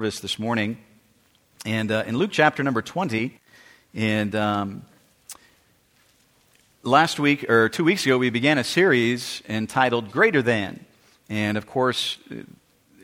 [0.00, 0.78] service this morning.
[1.66, 3.36] And uh, in Luke chapter number 20,
[3.94, 4.82] and um,
[6.84, 10.86] last week or two weeks ago, we began a series entitled Greater Than.
[11.28, 12.16] And of course,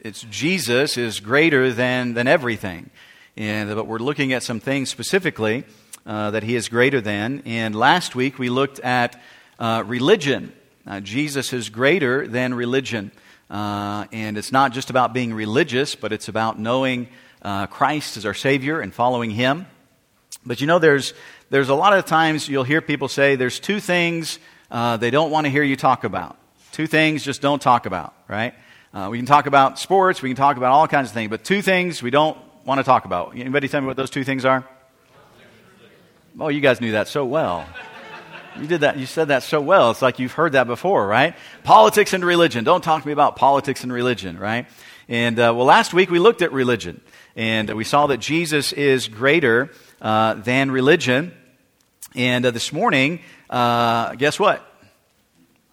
[0.04, 2.90] it's Jesus is greater than, than everything.
[3.36, 5.64] And, but we're looking at some things specifically
[6.06, 7.42] uh, that he is greater than.
[7.44, 9.20] And last week, we looked at
[9.58, 10.52] uh, religion.
[10.86, 13.10] Uh, Jesus is greater than religion.
[13.50, 17.08] Uh, and it's not just about being religious, but it's about knowing
[17.42, 19.66] uh, Christ as our Savior and following Him.
[20.46, 21.14] But you know, there's,
[21.50, 24.38] there's a lot of times you'll hear people say there's two things
[24.70, 26.36] uh, they don't want to hear you talk about.
[26.72, 28.54] Two things just don't talk about, right?
[28.92, 31.44] Uh, we can talk about sports, we can talk about all kinds of things, but
[31.44, 33.36] two things we don't want to talk about.
[33.36, 34.64] Anybody tell me what those two things are?
[36.38, 37.64] Oh, you guys knew that so well.
[38.60, 38.98] You did that.
[38.98, 39.90] You said that so well.
[39.90, 41.34] It's like you've heard that before, right?
[41.64, 42.62] Politics and religion.
[42.62, 44.66] Don't talk to me about politics and religion, right?
[45.08, 47.00] And uh, well, last week we looked at religion,
[47.34, 51.32] and we saw that Jesus is greater uh, than religion.
[52.14, 53.20] And uh, this morning,
[53.50, 54.64] uh, guess what?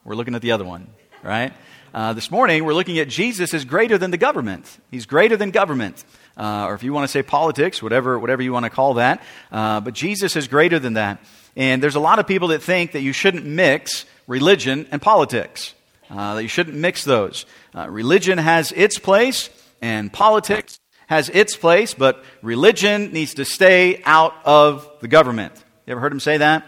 [0.03, 0.87] We're looking at the other one,
[1.21, 1.53] right?
[1.93, 4.65] Uh, this morning, we're looking at Jesus is greater than the government.
[4.89, 6.03] He's greater than government.
[6.35, 9.21] Uh, or if you want to say politics, whatever, whatever you want to call that.
[9.51, 11.19] but Jesus is greater than that.
[11.55, 15.73] And there's a lot of people that think that you shouldn't mix religion and politics,
[16.09, 17.45] uh, that you shouldn't mix those.
[17.75, 19.49] Uh, religion has its place,
[19.81, 25.53] and politics has its place, but religion needs to stay out of the government.
[25.85, 26.65] You ever heard him say that?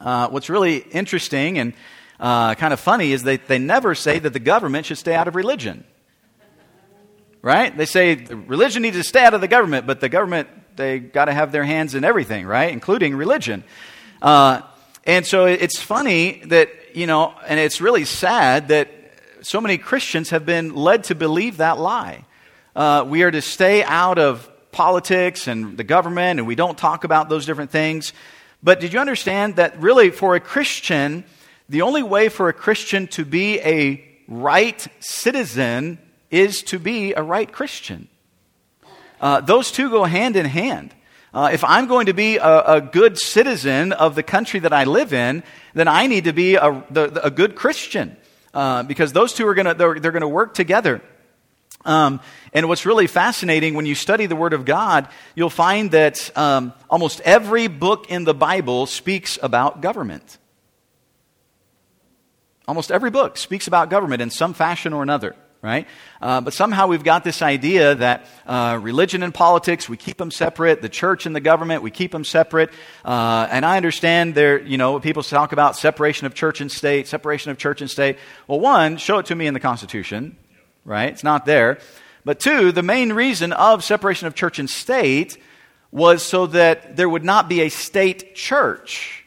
[0.00, 1.72] Uh, what's really interesting and
[2.20, 5.28] uh, kind of funny is they, they never say that the government should stay out
[5.28, 5.84] of religion.
[7.42, 7.76] Right?
[7.76, 11.26] They say religion needs to stay out of the government, but the government they got
[11.26, 12.72] to have their hands in everything, right?
[12.72, 13.62] Including religion.
[14.22, 14.62] Uh,
[15.04, 18.88] and so it's funny that, you know, and it's really sad that
[19.42, 22.24] so many Christians have been led to believe that lie.
[22.74, 27.04] Uh, we are to stay out of politics and the government, and we don't talk
[27.04, 28.12] about those different things.
[28.62, 31.24] But did you understand that really for a Christian,
[31.68, 35.98] the only way for a Christian to be a right citizen
[36.30, 38.08] is to be a right Christian?
[39.20, 40.94] Uh, those two go hand in hand.
[41.32, 44.84] Uh, if I'm going to be a, a, good citizen of the country that I
[44.84, 45.42] live in,
[45.74, 48.16] then I need to be a, the, a good Christian
[48.54, 51.02] uh, because those two are going to they're, they're going to work together.
[51.84, 52.20] Um,
[52.52, 56.72] and what's really fascinating when you study the Word of God, you'll find that um,
[56.88, 60.38] almost every book in the Bible speaks about government.
[62.66, 65.88] Almost every book speaks about government in some fashion or another right?
[66.22, 70.30] Uh, but somehow we've got this idea that uh, religion and politics, we keep them
[70.30, 70.82] separate.
[70.82, 72.70] The church and the government, we keep them separate.
[73.04, 77.08] Uh, and I understand there, you know, people talk about separation of church and state,
[77.08, 78.18] separation of church and state.
[78.46, 80.36] Well, one, show it to me in the Constitution,
[80.84, 81.12] right?
[81.12, 81.78] It's not there.
[82.24, 85.38] But two, the main reason of separation of church and state
[85.90, 89.17] was so that there would not be a state church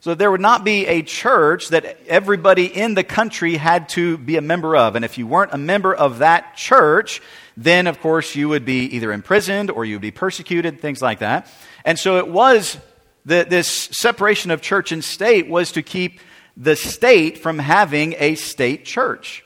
[0.00, 4.36] so there would not be a church that everybody in the country had to be
[4.36, 4.96] a member of.
[4.96, 7.20] And if you weren't a member of that church,
[7.54, 11.18] then of course you would be either imprisoned or you would be persecuted, things like
[11.18, 11.46] that.
[11.84, 12.78] And so it was
[13.26, 16.20] that this separation of church and state was to keep
[16.56, 19.44] the state from having a state church,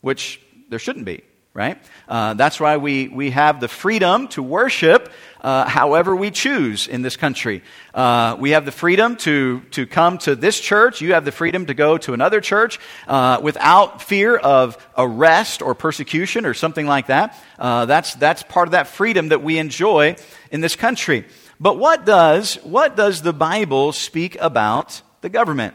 [0.00, 0.40] which
[0.70, 1.22] there shouldn't be
[1.54, 1.78] right?
[2.08, 5.10] Uh, that's why we, we have the freedom to worship
[5.40, 7.62] uh, however we choose in this country.
[7.94, 11.00] Uh, we have the freedom to, to come to this church.
[11.00, 15.76] You have the freedom to go to another church uh, without fear of arrest or
[15.76, 17.40] persecution or something like that.
[17.56, 20.16] Uh, that's, that's part of that freedom that we enjoy
[20.50, 21.24] in this country.
[21.60, 25.74] But what does, what does the Bible speak about the government?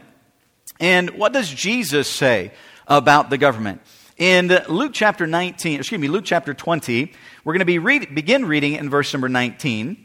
[0.78, 2.52] And what does Jesus say
[2.86, 3.80] about the government?
[4.20, 7.10] In Luke chapter 19, excuse me, Luke chapter 20,
[7.42, 9.96] we're going to be read, begin reading in verse number 19.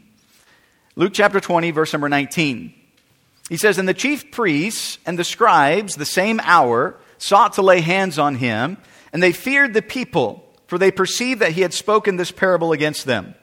[0.94, 2.72] Luke chapter 20, verse number 19.
[3.50, 7.82] He says, And the chief priests and the scribes, the same hour, sought to lay
[7.82, 8.78] hands on him,
[9.12, 13.04] and they feared the people, for they perceived that he had spoken this parable against
[13.04, 13.34] them.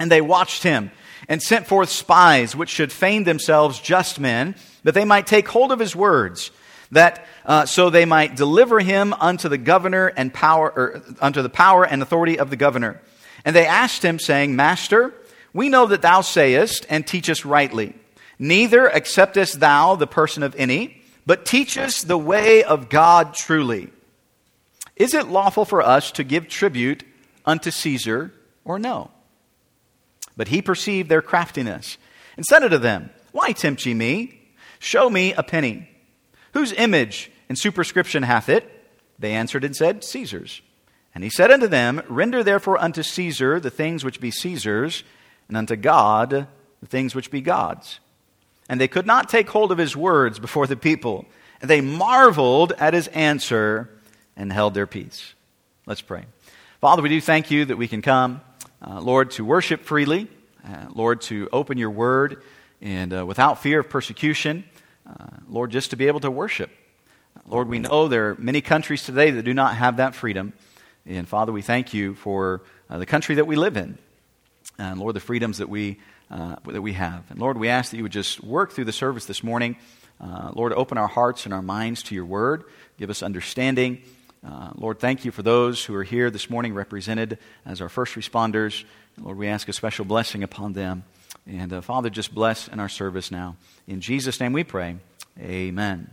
[0.00, 0.90] And they watched him,
[1.28, 5.70] and sent forth spies, which should feign themselves just men, that they might take hold
[5.70, 6.50] of his words
[6.92, 11.48] that uh, so they might deliver him unto the governor and power, or unto the
[11.48, 13.00] power and authority of the governor.
[13.44, 15.14] And they asked him, saying, Master,
[15.52, 17.94] we know that thou sayest and teachest rightly.
[18.38, 23.90] Neither acceptest thou the person of any, but teachest the way of God truly.
[24.96, 27.04] Is it lawful for us to give tribute
[27.44, 28.32] unto Caesar
[28.64, 29.10] or no?
[30.36, 31.98] But he perceived their craftiness
[32.36, 34.40] and said unto them, Why tempt ye me?
[34.78, 35.89] Show me a penny.
[36.52, 38.68] Whose image and superscription hath it?
[39.18, 40.62] They answered and said, Caesar's.
[41.14, 45.04] And he said unto them, Render therefore unto Caesar the things which be Caesar's,
[45.48, 46.46] and unto God
[46.80, 48.00] the things which be God's.
[48.68, 51.26] And they could not take hold of his words before the people.
[51.60, 53.90] And they marveled at his answer
[54.36, 55.34] and held their peace.
[55.86, 56.24] Let's pray.
[56.80, 58.40] Father, we do thank you that we can come,
[58.80, 60.28] uh, Lord, to worship freely,
[60.64, 62.42] uh, Lord, to open your word,
[62.80, 64.64] and uh, without fear of persecution,
[65.48, 66.70] Lord, just to be able to worship.
[67.46, 70.52] Lord, we know there are many countries today that do not have that freedom.
[71.06, 73.98] And Father, we thank you for uh, the country that we live in.
[74.78, 75.98] And Lord, the freedoms that we,
[76.30, 77.24] uh, that we have.
[77.30, 79.76] And Lord, we ask that you would just work through the service this morning.
[80.20, 82.64] Uh, Lord, open our hearts and our minds to your word.
[82.98, 84.02] Give us understanding.
[84.46, 88.14] Uh, Lord, thank you for those who are here this morning represented as our first
[88.14, 88.84] responders.
[89.18, 91.04] Lord, we ask a special blessing upon them.
[91.46, 93.56] And uh, Father, just bless in our service now.
[93.86, 94.96] In Jesus' name we pray.
[95.38, 96.10] Amen.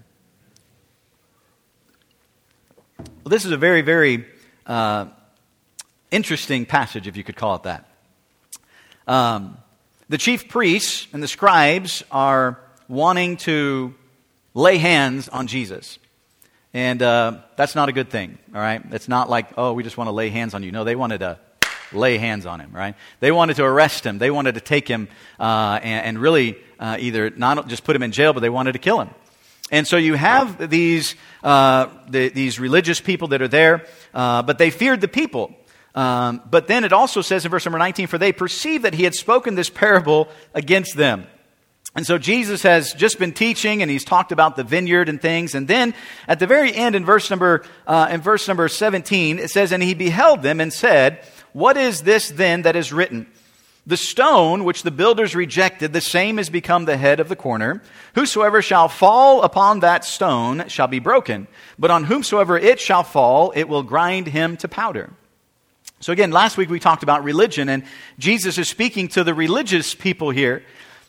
[2.97, 4.25] Well, this is a very, very
[4.65, 5.07] uh,
[6.11, 7.89] interesting passage, if you could call it that.
[9.07, 9.57] Um,
[10.09, 13.93] the chief priests and the scribes are wanting to
[14.53, 15.99] lay hands on Jesus.
[16.73, 18.81] And uh, that's not a good thing, all right?
[18.91, 20.71] It's not like, oh, we just want to lay hands on you.
[20.71, 21.39] No, they wanted to
[21.93, 22.95] lay hands on him, right?
[23.19, 24.17] They wanted to arrest him.
[24.17, 25.07] They wanted to take him
[25.39, 28.73] uh, and, and, really uh, either not just put him in jail, but they wanted
[28.73, 29.09] to kill him.
[29.71, 34.57] And so you have these, uh, the, these religious people that are there, uh, but
[34.57, 35.53] they feared the people.
[35.93, 39.03] Um, but then it also says in verse number 19, for they perceived that he
[39.03, 41.27] had spoken this parable against them.
[41.95, 45.55] And so Jesus has just been teaching and he's talked about the vineyard and things.
[45.55, 45.95] And then
[46.27, 49.81] at the very end in verse number, uh, in verse number 17, it says, and
[49.81, 53.27] he beheld them and said, what is this then that is written?
[53.85, 57.81] The stone which the builders rejected, the same has become the head of the corner.
[58.15, 61.47] Whosoever shall fall upon that stone shall be broken,
[61.79, 65.13] but on whomsoever it shall fall, it will grind him to powder.
[66.01, 67.83] So again, last week we talked about religion, and
[68.19, 70.63] Jesus is speaking to the religious people here.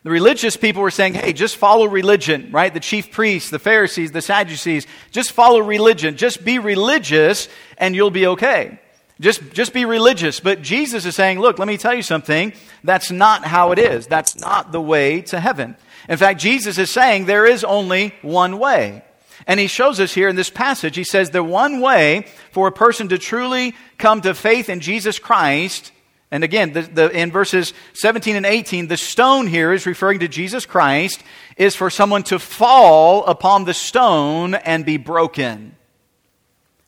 [0.04, 2.72] The religious people were saying, hey, just follow religion, right?
[2.72, 6.16] The chief priests, the Pharisees, the Sadducees, just follow religion.
[6.16, 8.78] Just be religious, and you'll be okay.
[9.20, 10.40] Just, just be religious.
[10.40, 12.52] But Jesus is saying, look, let me tell you something.
[12.84, 14.06] That's not how it is.
[14.06, 15.76] That's not the way to heaven.
[16.08, 19.02] In fact, Jesus is saying there is only one way.
[19.46, 22.72] And he shows us here in this passage, he says the one way for a
[22.72, 25.92] person to truly come to faith in Jesus Christ,
[26.30, 30.28] and again, the, the, in verses 17 and 18, the stone here is referring to
[30.28, 31.22] Jesus Christ,
[31.56, 35.74] is for someone to fall upon the stone and be broken.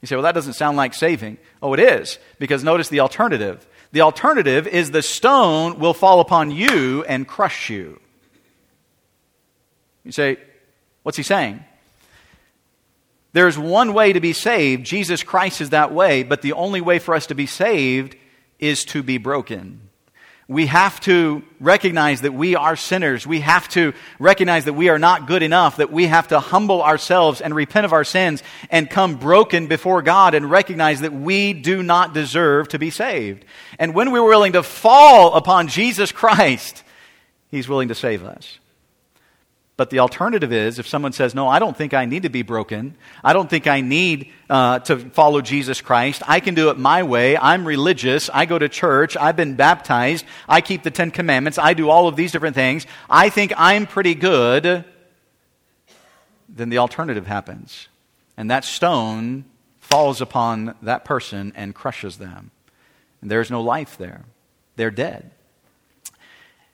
[0.01, 1.39] You say, well, that doesn't sound like saving.
[1.63, 3.67] Oh, it is, because notice the alternative.
[3.93, 8.01] The alternative is the stone will fall upon you and crush you.
[10.05, 10.39] You say,
[11.03, 11.63] what's he saying?
[13.33, 14.87] There's one way to be saved.
[14.87, 18.17] Jesus Christ is that way, but the only way for us to be saved
[18.59, 19.90] is to be broken
[20.51, 23.25] we have to recognize that we are sinners.
[23.25, 26.83] We have to recognize that we are not good enough, that we have to humble
[26.83, 31.53] ourselves and repent of our sins and come broken before God and recognize that we
[31.53, 33.45] do not deserve to be saved.
[33.79, 36.83] And when we're willing to fall upon Jesus Christ,
[37.53, 38.60] He's willing to save us.
[39.81, 42.43] But the alternative is if someone says, No, I don't think I need to be
[42.43, 42.99] broken.
[43.25, 46.21] I don't think I need uh, to follow Jesus Christ.
[46.29, 47.39] I can do it my way.
[47.39, 48.29] I'm religious.
[48.29, 49.17] I go to church.
[49.17, 50.27] I've been baptized.
[50.47, 51.57] I keep the Ten Commandments.
[51.57, 52.87] I do all of these different things.
[53.09, 54.85] I think I'm pretty good.
[56.47, 57.89] Then the alternative happens.
[58.37, 59.47] And that stone
[59.79, 62.51] falls upon that person and crushes them.
[63.23, 64.27] And there's no life there.
[64.77, 65.31] They're dead.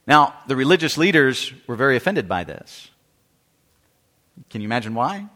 [0.08, 2.90] Now, the religious leaders were very offended by this.
[4.50, 5.26] Can you imagine why?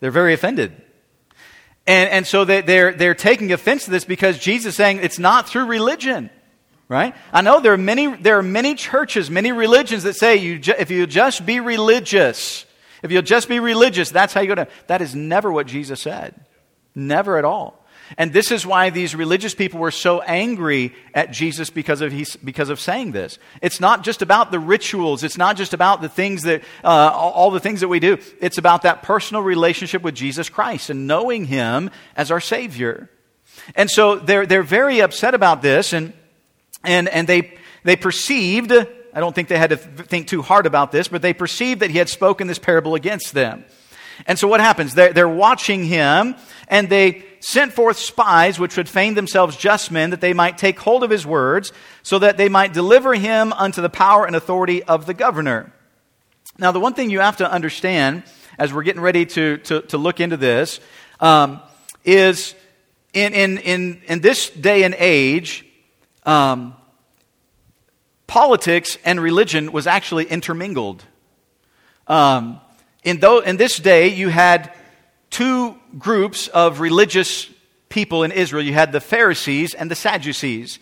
[0.00, 0.72] They're very offended.
[1.86, 5.18] And, and so they, they're, they're taking offense to this because Jesus is saying it's
[5.18, 6.30] not through religion.
[6.88, 7.16] Right?
[7.32, 10.74] I know there are many, there are many churches, many religions that say you ju-
[10.78, 12.64] if you just be religious,
[13.02, 14.72] if you'll just be religious, that's how you're going to.
[14.86, 16.34] That is never what Jesus said.
[16.94, 17.84] Never at all.
[18.16, 22.26] And this is why these religious people were so angry at Jesus because of, he,
[22.44, 23.38] because of saying this.
[23.62, 25.24] It's not just about the rituals.
[25.24, 28.18] It's not just about the things that, uh, all the things that we do.
[28.40, 33.10] It's about that personal relationship with Jesus Christ and knowing Him as our Savior.
[33.74, 36.12] And so they're, they're very upset about this and,
[36.84, 40.92] and, and they, they perceived, I don't think they had to think too hard about
[40.92, 43.64] this, but they perceived that He had spoken this parable against them.
[44.26, 44.94] And so what happens?
[44.94, 46.36] They're, they're watching him,
[46.68, 50.80] and they sent forth spies which would feign themselves just men, that they might take
[50.80, 51.72] hold of his words,
[52.02, 55.72] so that they might deliver him unto the power and authority of the governor.
[56.58, 58.24] Now, the one thing you have to understand
[58.58, 60.80] as we're getting ready to, to, to look into this
[61.20, 61.60] um,
[62.04, 62.56] is
[63.12, 65.64] in, in, in, in this day and age,
[66.24, 66.74] um,
[68.26, 71.04] politics and religion was actually intermingled.
[72.08, 72.60] Um,
[73.04, 74.72] in, though, in this day, you had
[75.30, 77.48] two groups of religious
[77.88, 78.62] people in Israel.
[78.64, 80.78] You had the Pharisees and the Sadducees.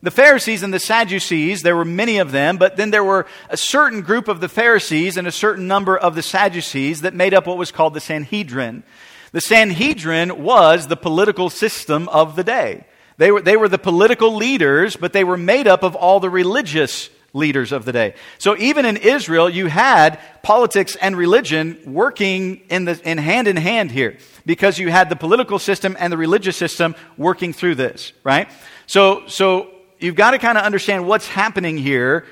[0.00, 3.56] The Pharisees and the Sadducees, there were many of them, but then there were a
[3.56, 7.46] certain group of the Pharisees and a certain number of the Sadducees that made up
[7.46, 8.84] what was called the Sanhedrin.
[9.32, 12.84] The Sanhedrin was the political system of the day.
[13.16, 16.30] They were, they were the political leaders, but they were made up of all the
[16.30, 18.14] religious leaders of the day.
[18.38, 23.56] So even in Israel, you had politics and religion working in, the, in hand in
[23.56, 24.16] hand here
[24.46, 28.48] because you had the political system and the religious system working through this, right?
[28.86, 32.26] So, so you've got to kind of understand what's happening here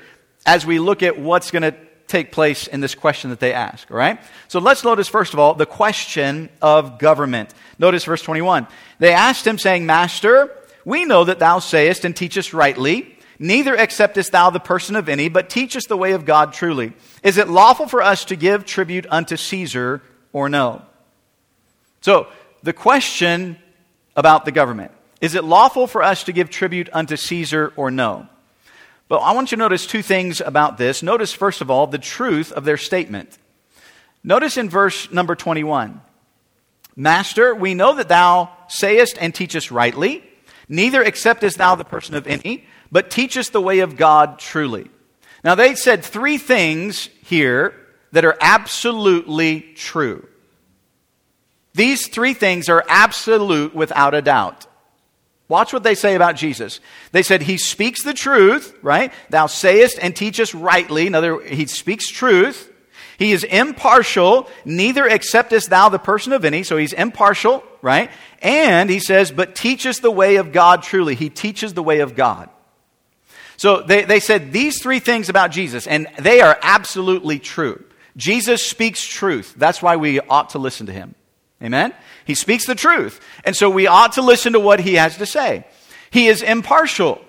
[0.45, 1.75] as we look at what's going to
[2.07, 4.19] take place in this question that they ask, all right?
[4.47, 7.53] So let's notice, first of all, the question of government.
[7.77, 8.65] Notice verse 21.
[8.99, 10.49] They asked him, saying, Master,
[10.85, 13.16] we know that thou sayest and teachest rightly.
[13.39, 16.93] Neither acceptest thou the person of any, but teachest the way of God truly.
[17.21, 20.01] Is it lawful for us to give tribute unto Caesar
[20.33, 20.81] or no?
[22.01, 22.27] So,
[22.63, 23.57] the question
[24.15, 24.91] about the government
[25.21, 28.27] is it lawful for us to give tribute unto Caesar or no?
[29.07, 31.01] But I want you to notice two things about this.
[31.01, 33.37] Notice, first of all, the truth of their statement.
[34.23, 36.01] Notice in verse number 21
[36.95, 40.23] Master, we know that thou sayest and teachest rightly,
[40.67, 44.89] neither acceptest thou the person of any, but teach us the way of God truly.
[45.43, 47.73] Now, they said three things here
[48.11, 50.27] that are absolutely true.
[51.73, 54.65] These three things are absolute without a doubt.
[55.47, 56.79] Watch what they say about Jesus.
[57.11, 59.13] They said, He speaks the truth, right?
[59.29, 61.07] Thou sayest and teachest rightly.
[61.07, 62.73] In other words, He speaks truth.
[63.17, 66.61] He is impartial, neither acceptest thou the person of any.
[66.61, 68.11] So he's impartial, right?
[68.43, 71.15] And he says, but teachest the way of God truly.
[71.15, 72.49] He teaches the way of God.
[73.57, 77.83] So they, they said these three things about Jesus, and they are absolutely true.
[78.15, 79.53] Jesus speaks truth.
[79.57, 81.15] That's why we ought to listen to him.
[81.61, 81.93] Amen?
[82.25, 83.19] He speaks the truth.
[83.43, 85.65] And so we ought to listen to what he has to say.
[86.11, 87.21] He is impartial.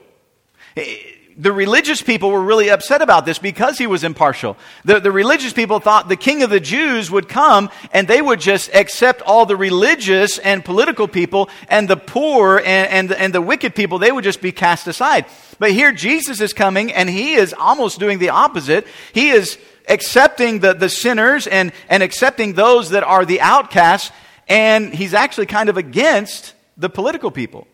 [1.40, 4.56] The religious people were really upset about this because he was impartial.
[4.84, 8.40] The, the religious people thought the king of the Jews would come and they would
[8.40, 13.40] just accept all the religious and political people and the poor and, and, and the
[13.40, 15.26] wicked people, they would just be cast aside.
[15.60, 18.84] But here Jesus is coming and he is almost doing the opposite.
[19.12, 24.10] He is accepting the, the sinners and, and accepting those that are the outcasts,
[24.48, 27.66] and he's actually kind of against the political people.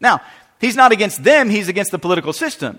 [0.00, 0.20] Now,
[0.58, 2.78] he's not against them, he's against the political system.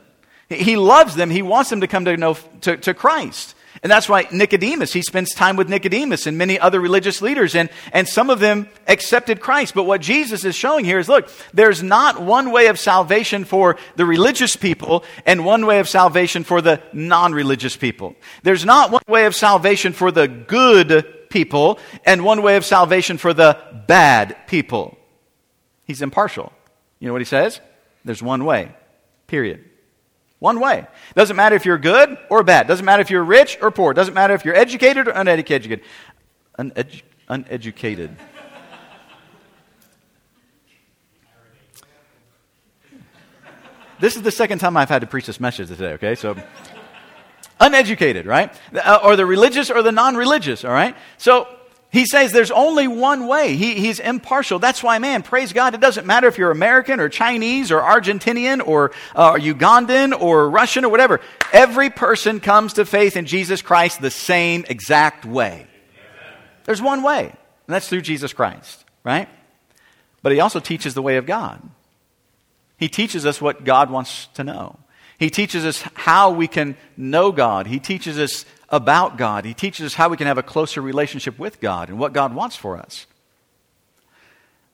[0.52, 3.56] He loves them, he wants them to come to know to, to Christ.
[3.84, 7.70] And that's why Nicodemus, he spends time with Nicodemus and many other religious leaders, and,
[7.92, 9.74] and some of them accepted Christ.
[9.74, 13.78] But what Jesus is showing here is look, there's not one way of salvation for
[13.96, 18.16] the religious people and one way of salvation for the non religious people.
[18.44, 23.18] There's not one way of salvation for the good people and one way of salvation
[23.18, 24.96] for the bad people.
[25.86, 26.54] He's impartial.
[27.00, 27.60] You know what he says?
[28.06, 28.76] There's one way,
[29.26, 29.71] period.
[30.42, 30.88] One way.
[31.16, 32.66] Doesn't matter if you're good or bad.
[32.68, 33.94] Doesn't matter if you're rich or poor.
[33.94, 35.82] Doesn't matter if you're educated or uneducated.
[36.58, 38.18] Unedu- uneducated.
[44.00, 46.16] this is the second time I've had to preach this message today, okay?
[46.16, 46.36] So,
[47.60, 48.52] uneducated, right?
[48.74, 50.96] Uh, or the religious or the non religious, all right?
[51.20, 51.48] So,
[51.92, 53.58] he says there's only one way.
[53.58, 54.60] He, he's impartial.
[54.60, 55.74] That's why, man, praise God.
[55.76, 60.86] It doesn't matter if you're American or Chinese or Argentinian or uh, Ugandan or Russian
[60.86, 61.20] or whatever.
[61.52, 65.68] Every person comes to faith in Jesus Christ the same exact way.
[66.64, 67.36] There's one way, and
[67.68, 69.28] that's through Jesus Christ, right?
[70.22, 71.62] But he also teaches the way of God.
[72.78, 74.80] He teaches us what God wants to know.
[75.18, 77.68] He teaches us how we can know God.
[77.68, 79.46] He teaches us about God.
[79.46, 82.34] He teaches us how we can have a closer relationship with God and what God
[82.34, 83.06] wants for us.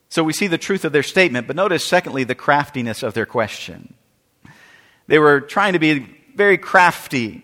[0.10, 3.26] So we see the truth of their statement, but notice, secondly, the craftiness of their
[3.26, 3.94] question.
[5.08, 6.00] They were trying to be
[6.36, 7.44] very crafty.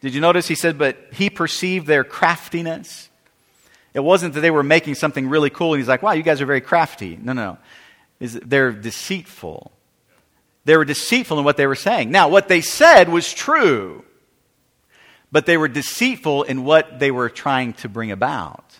[0.00, 3.08] Did you notice he said, but he perceived their craftiness?
[3.94, 6.40] It wasn't that they were making something really cool and he's like, wow, you guys
[6.40, 7.18] are very crafty.
[7.20, 7.58] No, no.
[8.20, 9.70] Is they're deceitful.
[10.64, 12.10] They were deceitful in what they were saying.
[12.10, 14.04] Now, what they said was true
[15.32, 18.78] but they were deceitful in what they were trying to bring about.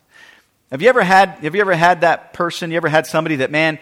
[0.71, 3.50] Have you ever had, have you ever had that person, you ever had somebody that,
[3.50, 3.78] man,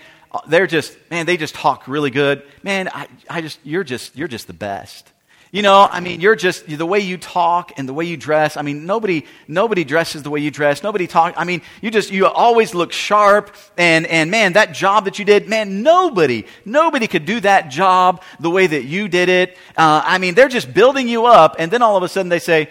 [0.46, 2.42] they're just, man, they just talk really good.
[2.62, 5.10] Man, I, I just, you're just, you're just the best.
[5.52, 8.56] You know, I mean, you're just the way you talk and the way you dress.
[8.56, 10.84] I mean, nobody nobody dresses the way you dress.
[10.84, 11.34] Nobody talk.
[11.36, 13.56] I mean, you just you always look sharp.
[13.76, 18.22] And and man, that job that you did, man, nobody nobody could do that job
[18.38, 19.58] the way that you did it.
[19.76, 22.38] Uh, I mean, they're just building you up, and then all of a sudden they
[22.38, 22.68] say,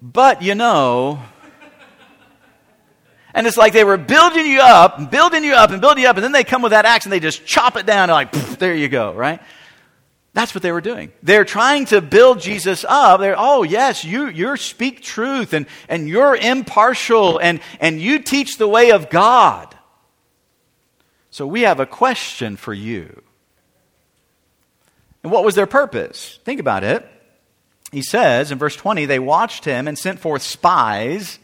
[0.00, 1.20] "But you know."
[3.32, 6.16] And it's like they were building you up, building you up, and building you up,
[6.16, 8.32] and then they come with that axe and they just chop it down, and like,
[8.58, 9.40] there you go, right?
[10.32, 11.10] That's what they were doing.
[11.22, 13.20] They're trying to build Jesus up.
[13.20, 18.56] They're, oh, yes, you, you speak truth and, and you're impartial and, and you teach
[18.56, 19.76] the way of God.
[21.30, 23.22] So we have a question for you.
[25.22, 26.38] And what was their purpose?
[26.44, 27.06] Think about it.
[27.90, 31.40] He says in verse 20, they watched him and sent forth spies.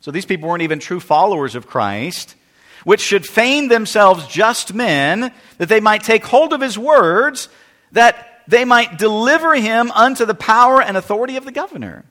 [0.00, 2.36] So these people weren't even true followers of Christ,
[2.84, 7.48] which should feign themselves just men, that they might take hold of his words
[7.92, 12.04] that they might deliver him unto the power and authority of the governor.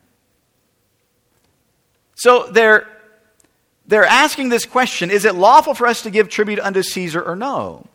[2.16, 2.88] So they're,
[3.88, 7.36] they're asking this question Is it lawful for us to give tribute unto Caesar or
[7.36, 7.86] no?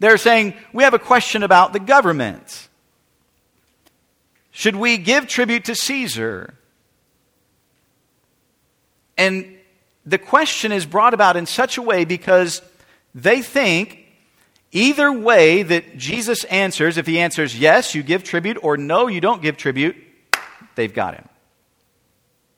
[0.00, 2.68] They're saying, We have a question about the government.
[4.50, 6.54] Should we give tribute to Caesar?
[9.16, 9.56] And
[10.06, 12.60] the question is brought about in such a way because
[13.14, 14.03] they think
[14.74, 19.20] Either way that Jesus answers, if he answers yes, you give tribute, or no, you
[19.20, 19.96] don't give tribute,
[20.74, 21.28] they've got him.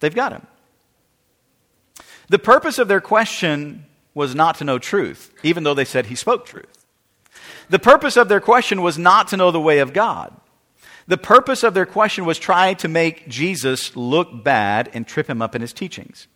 [0.01, 0.47] They've got him.
[2.29, 6.15] The purpose of their question was not to know truth, even though they said he
[6.15, 6.87] spoke truth.
[7.69, 10.35] The purpose of their question was not to know the way of God.
[11.07, 15.43] The purpose of their question was try to make Jesus look bad and trip him
[15.43, 16.29] up in his teachings.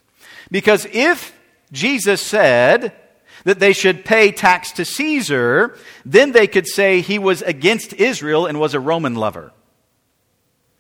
[0.50, 1.34] Because if
[1.72, 2.92] Jesus said,
[3.44, 8.47] that they should pay tax to Caesar, then they could say he was against Israel
[8.47, 9.52] and was a Roman lover.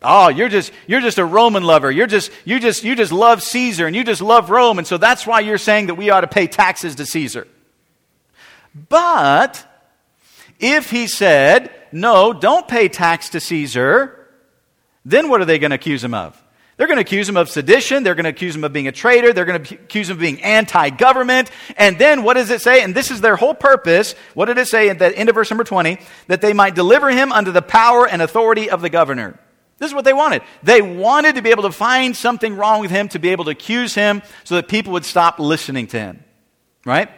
[0.02, 1.90] Oh, you're just you're just a Roman lover.
[1.90, 4.96] You're just you just you just love Caesar and you just love Rome and so
[4.96, 7.46] that's why you're saying that we ought to pay taxes to Caesar.
[8.88, 9.66] But
[10.58, 14.28] if he said, "No, don't pay tax to Caesar,"
[15.04, 16.40] then what are they going to accuse him of?
[16.80, 18.04] They're going to accuse him of sedition.
[18.04, 19.34] They're going to accuse him of being a traitor.
[19.34, 21.50] They're going to accuse him of being anti government.
[21.76, 22.82] And then what does it say?
[22.82, 24.14] And this is their whole purpose.
[24.32, 25.98] What did it say at the end of verse number 20?
[26.28, 29.38] That they might deliver him under the power and authority of the governor.
[29.76, 30.40] This is what they wanted.
[30.62, 33.50] They wanted to be able to find something wrong with him, to be able to
[33.50, 36.24] accuse him so that people would stop listening to him.
[36.86, 37.10] Right?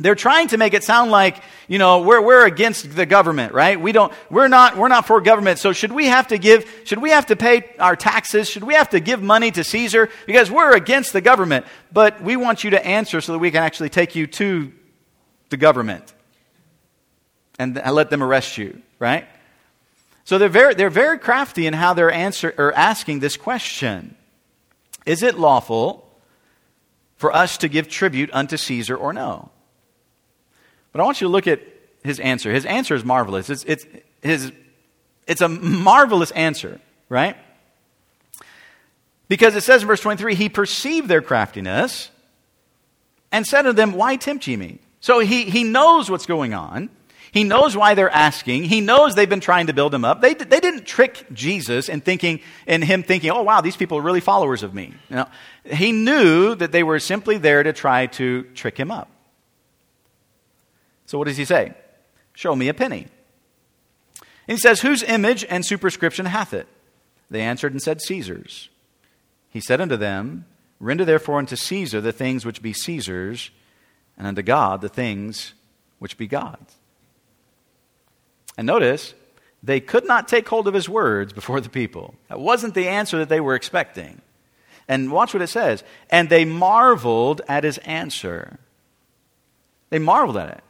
[0.00, 3.78] They're trying to make it sound like, you know, we're, we're against the government, right?
[3.78, 5.58] We don't, we're not, we're not for government.
[5.58, 8.48] So should we have to give, should we have to pay our taxes?
[8.48, 10.08] Should we have to give money to Caesar?
[10.26, 11.66] Because we're against the government.
[11.92, 14.72] But we want you to answer so that we can actually take you to
[15.50, 16.14] the government
[17.58, 19.28] and let them arrest you, right?
[20.24, 24.16] So they're very, they're very crafty in how they're answer, or asking this question.
[25.04, 26.10] Is it lawful
[27.16, 29.50] for us to give tribute unto Caesar or no?
[30.92, 31.60] But I want you to look at
[32.02, 32.52] his answer.
[32.52, 33.50] His answer is marvelous.
[33.50, 33.86] It's, it's,
[34.22, 34.52] his,
[35.26, 37.36] it's a marvelous answer, right?
[39.28, 42.10] Because it says in verse 23, he perceived their craftiness
[43.30, 44.80] and said to them, Why tempt ye me?
[45.00, 46.90] So he, he knows what's going on.
[47.32, 48.64] He knows why they're asking.
[48.64, 50.20] He knows they've been trying to build him up.
[50.20, 54.02] They, they didn't trick Jesus in thinking, in him thinking, oh wow, these people are
[54.02, 54.94] really followers of me.
[55.08, 55.28] You know,
[55.64, 59.08] he knew that they were simply there to try to trick him up.
[61.10, 61.74] So what does he say?
[62.34, 63.08] Show me a penny.
[64.46, 66.68] And he says, Whose image and superscription hath it?
[67.28, 68.68] They answered and said, Caesar's.
[69.48, 70.44] He said unto them,
[70.78, 73.50] Render therefore unto Caesar the things which be Caesar's,
[74.16, 75.54] and unto God the things
[75.98, 76.76] which be God's.
[78.56, 79.14] And notice,
[79.64, 82.14] they could not take hold of his words before the people.
[82.28, 84.20] That wasn't the answer that they were expecting.
[84.86, 85.82] And watch what it says.
[86.08, 88.60] And they marveled at his answer.
[89.88, 90.64] They marveled at it.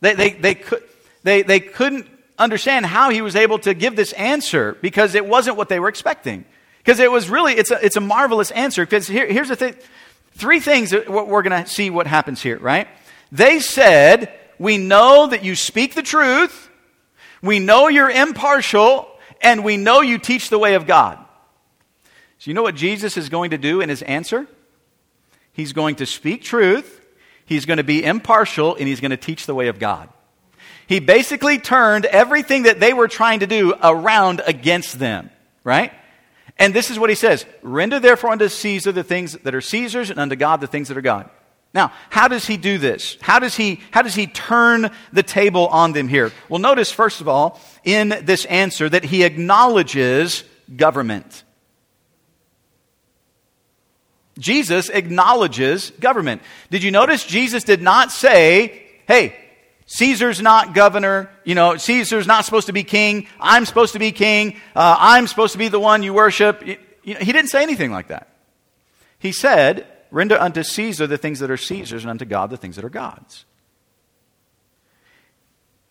[0.00, 0.82] They, they, they, could,
[1.22, 2.06] they, they couldn't
[2.38, 5.88] understand how he was able to give this answer because it wasn't what they were
[5.88, 6.44] expecting.
[6.78, 8.84] Because it was really, it's a, it's a marvelous answer.
[8.84, 9.74] Because here, here's the thing
[10.32, 12.88] three things that we're going to see what happens here, right?
[13.32, 16.70] They said, We know that you speak the truth,
[17.42, 19.08] we know you're impartial,
[19.40, 21.18] and we know you teach the way of God.
[22.38, 24.46] So, you know what Jesus is going to do in his answer?
[25.52, 26.97] He's going to speak truth,
[27.48, 30.10] He's going to be impartial and he's going to teach the way of God.
[30.86, 35.30] He basically turned everything that they were trying to do around against them,
[35.64, 35.92] right?
[36.58, 40.10] And this is what he says Render therefore unto Caesar the things that are Caesar's,
[40.10, 41.30] and unto God the things that are God.
[41.72, 43.16] Now, how does he do this?
[43.22, 46.32] How does he, how does he turn the table on them here?
[46.50, 50.44] Well, notice, first of all, in this answer that he acknowledges
[50.76, 51.44] government.
[54.38, 56.42] Jesus acknowledges government.
[56.70, 59.36] Did you notice Jesus did not say, hey,
[59.86, 61.30] Caesar's not governor.
[61.44, 63.26] You know, Caesar's not supposed to be king.
[63.40, 64.56] I'm supposed to be king.
[64.76, 66.64] Uh, I'm supposed to be the one you worship.
[66.66, 66.76] You
[67.14, 68.28] know, he didn't say anything like that.
[69.18, 72.76] He said, Render unto Caesar the things that are Caesar's, and unto God the things
[72.76, 73.44] that are God's.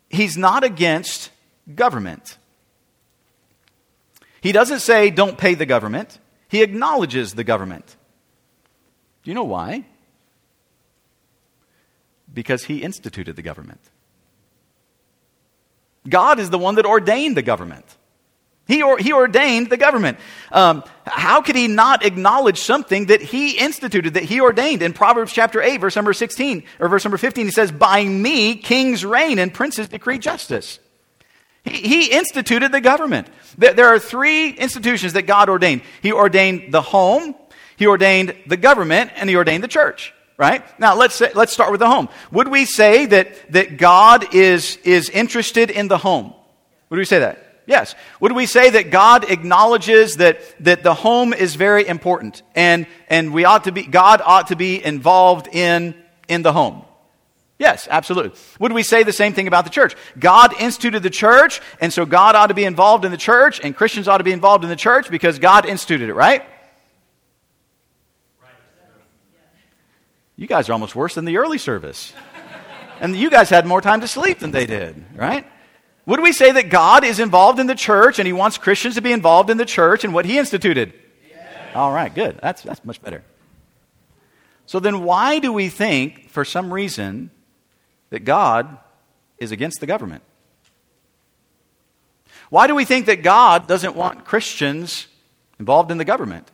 [0.10, 1.32] He's not against
[1.74, 2.38] government.
[4.42, 6.20] He doesn't say, don't pay the government.
[6.48, 7.97] He acknowledges the government.
[9.28, 9.84] Do you know why?
[12.34, 13.82] Because he instituted the government.
[16.08, 17.84] God is the one that ordained the government.
[18.70, 20.18] He, or, he ordained the government.
[20.50, 24.82] Um, how could he not acknowledge something that he instituted, that he ordained?
[24.82, 28.56] In Proverbs chapter 8, verse number 16, or verse number 15, he says, By me
[28.56, 30.80] kings reign and princes decree justice.
[31.66, 33.28] He, he instituted the government.
[33.58, 35.82] There are three institutions that God ordained.
[36.02, 37.36] He ordained the home,
[37.78, 40.80] he ordained the government, and he ordained the church right?
[40.80, 42.10] Now let's say, let's start with the home.
[42.32, 46.32] Would we say that that God is is interested in the home?
[46.92, 47.48] Would we say that?
[47.68, 47.96] Yes.
[48.22, 53.34] Would we say that God acknowledges that, that the home is very important and, and
[53.34, 55.94] we ought to be, God ought to be involved in,
[56.30, 56.86] in the home?
[57.60, 58.40] Yes, absolutely.
[58.60, 59.96] Would we say the same thing about the church?
[60.18, 63.76] God instituted the church, and so God ought to be involved in the church, and
[63.76, 66.46] Christians ought to be involved in the church because God instituted it, right?
[70.38, 72.14] You guys are almost worse than the early service.
[73.02, 75.46] and you guys had more time to sleep than they did, right?
[76.06, 79.02] Would we say that God is involved in the church and he wants Christians to
[79.02, 80.94] be involved in the church and what he instituted?
[81.28, 81.76] Yes.
[81.76, 82.40] All right, good.
[82.42, 83.24] That's, that's much better.
[84.68, 87.32] So then, why do we think, for some reason,
[88.10, 88.78] that God
[89.38, 90.24] is against the government?
[92.50, 95.08] Why do we think that God doesn't want Christians
[95.60, 96.50] involved in the government?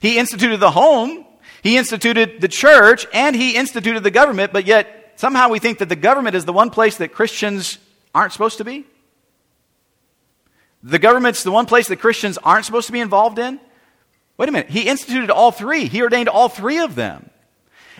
[0.00, 1.25] He instituted the home,
[1.66, 5.88] He instituted the church, and He instituted the government, but yet somehow we think that
[5.88, 7.78] the government is the one place that Christians
[8.14, 8.86] aren't supposed to be?
[10.84, 13.58] The government's the one place that Christians aren't supposed to be involved in?
[14.38, 14.70] Wait a minute.
[14.70, 17.30] He instituted all three, he ordained all three of them.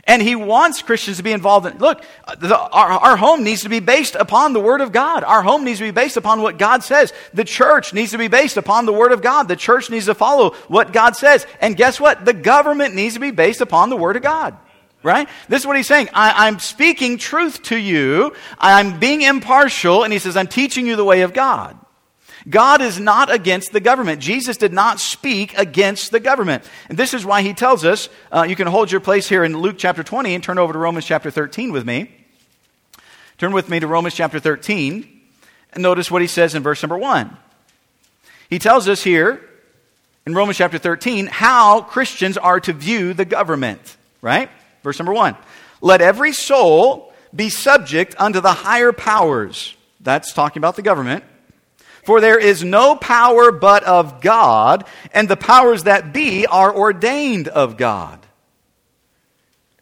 [0.07, 1.79] And he wants Christians to be involved in.
[1.79, 2.03] Look,
[2.39, 5.25] the, our, our home needs to be based upon the Word of God.
[5.25, 7.13] Our home needs to be based upon what God says.
[7.35, 9.49] The church needs to be based upon the Word of God.
[9.49, 11.45] The church needs to follow what God says.
[11.61, 12.25] And guess what?
[12.25, 14.57] The government needs to be based upon the Word of God
[15.03, 15.29] right?
[15.49, 16.09] This is what he's saying.
[16.13, 18.35] I, am speaking truth to you.
[18.59, 20.03] I'm being impartial.
[20.03, 21.79] And he says, I'm teaching you the way of God.
[22.49, 24.21] God is not against the government.
[24.21, 26.65] Jesus did not speak against the government.
[26.89, 29.57] And this is why he tells us, uh, you can hold your place here in
[29.57, 32.11] Luke chapter 20 and turn over to Romans chapter 13 with me.
[33.39, 35.21] Turn with me to Romans chapter 13
[35.73, 37.37] and notice what he says in verse number 1.
[38.49, 39.41] He tells us here
[40.25, 44.49] in Romans chapter 13 how Christians are to view the government, right?
[44.83, 45.37] Verse number one
[45.81, 49.75] Let every soul be subject unto the higher powers.
[50.01, 51.25] That's talking about the government.
[52.07, 57.49] For there is no power but of God, and the powers that be are ordained
[57.49, 58.25] of God.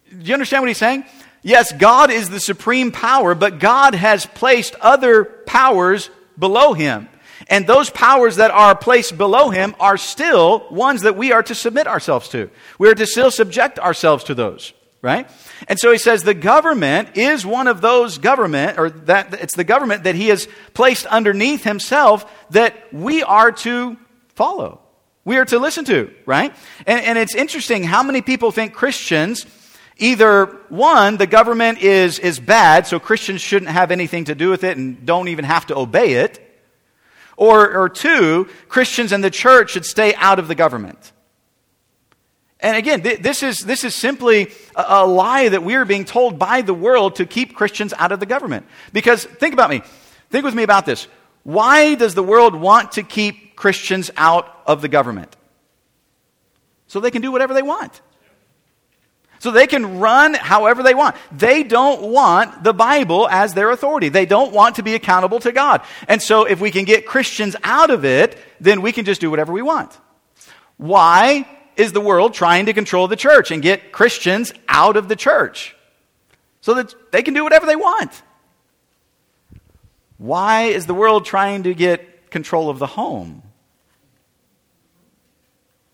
[0.08, 1.04] Do you understand what he's saying?
[1.42, 6.08] Yes, God is the supreme power, but God has placed other powers
[6.38, 7.10] below him.
[7.48, 11.54] And those powers that are placed below him are still ones that we are to
[11.54, 12.48] submit ourselves to.
[12.78, 14.72] We are to still subject ourselves to those
[15.04, 15.30] right?
[15.68, 19.64] And so he says the government is one of those government, or that it's the
[19.64, 23.96] government that he has placed underneath himself that we are to
[24.34, 24.80] follow.
[25.24, 26.54] We are to listen to, right?
[26.86, 29.46] And, and it's interesting how many people think Christians
[29.96, 34.64] either one, the government is, is bad, so Christians shouldn't have anything to do with
[34.64, 36.40] it and don't even have to obey it.
[37.36, 41.12] Or, or two, Christians and the church should stay out of the government.
[42.64, 46.06] And again, th- this, is, this is simply a, a lie that we are being
[46.06, 48.64] told by the world to keep Christians out of the government.
[48.90, 49.82] Because think about me.
[50.30, 51.06] Think with me about this.
[51.42, 55.36] Why does the world want to keep Christians out of the government?
[56.86, 58.00] So they can do whatever they want.
[59.40, 61.16] So they can run however they want.
[61.32, 64.08] They don't want the Bible as their authority.
[64.08, 65.82] They don't want to be accountable to God.
[66.08, 69.30] And so if we can get Christians out of it, then we can just do
[69.30, 69.94] whatever we want.
[70.78, 71.46] Why?
[71.76, 75.76] Is the world trying to control the church and get Christians out of the church
[76.60, 78.22] so that they can do whatever they want.
[80.18, 83.42] Why is the world trying to get control of the home?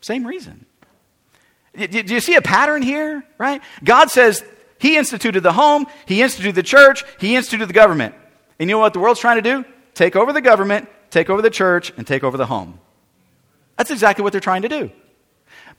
[0.01, 0.67] Same reason.
[1.77, 3.63] Do you see a pattern here, right?
[3.85, 4.45] God says
[4.81, 8.15] He instituted the home, he instituted the church, he instituted the government.
[8.59, 9.65] And you know what the world's trying to do?
[9.95, 12.81] Take over the government, take over the church, and take over the home.
[13.77, 14.91] That's exactly what they're trying to do.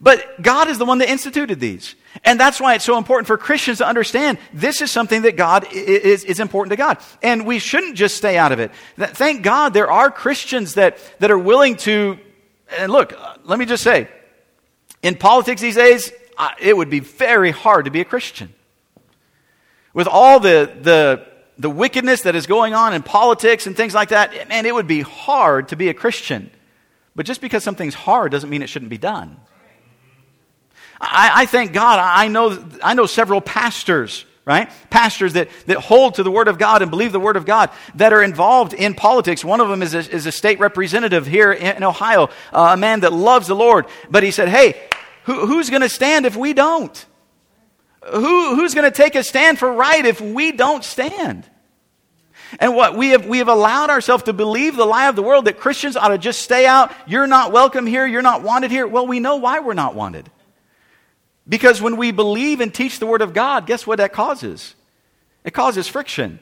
[0.02, 1.96] But God is the one that instituted these.
[2.26, 5.72] And that's why it's so important for Christians to understand this is something that God
[5.72, 6.98] is, is important to God.
[7.22, 8.72] And we shouldn't just stay out of it.
[8.98, 12.18] Thank God there are Christians that, that are willing to,
[12.80, 14.08] and look, let me just say,
[15.04, 16.12] in politics these days,
[16.60, 18.54] it would be very hard to be a Christian.
[19.94, 21.28] With all the, the,
[21.60, 24.88] the wickedness that is going on in politics and things like that, man, it would
[24.88, 26.50] be hard to be a Christian.
[27.16, 29.38] But just because something's hard doesn't mean it shouldn't be done.
[31.02, 32.00] I, I thank God.
[32.00, 34.70] I know, I know several pastors right?
[34.90, 37.70] Pastors that, that hold to the Word of God and believe the Word of God
[37.96, 39.46] that are involved in politics.
[39.46, 43.02] One of them is a, is a state representative here in Ohio, uh, a man
[43.02, 43.86] that loves the Lord.
[44.10, 44.82] But he said, hey,
[45.26, 47.06] who, who's going to stand if we don't?
[48.12, 51.48] Who, who's going to take a stand for right if we don't stand?
[52.60, 55.46] And what we have, we have allowed ourselves to believe the lie of the world
[55.46, 56.92] that Christians ought to just stay out.
[57.06, 58.06] You're not welcome here.
[58.08, 58.88] You're not wanted here.
[58.88, 60.30] Well, we know why we're not wanted.
[61.48, 64.76] Because when we believe and teach the Word of God, guess what that causes?
[65.44, 66.40] It causes friction.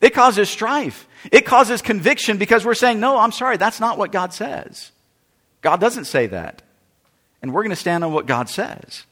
[0.00, 1.06] It causes strife.
[1.30, 4.90] It causes conviction because we're saying, no, I'm sorry, that's not what God says.
[5.60, 6.62] God doesn't say that.
[7.40, 9.04] And we're going to stand on what God says.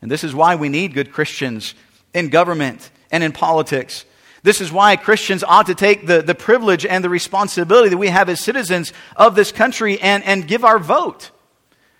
[0.00, 1.74] And this is why we need good Christians
[2.14, 4.06] in government and in politics.
[4.42, 8.08] This is why Christians ought to take the, the privilege and the responsibility that we
[8.08, 11.30] have as citizens of this country and, and give our vote.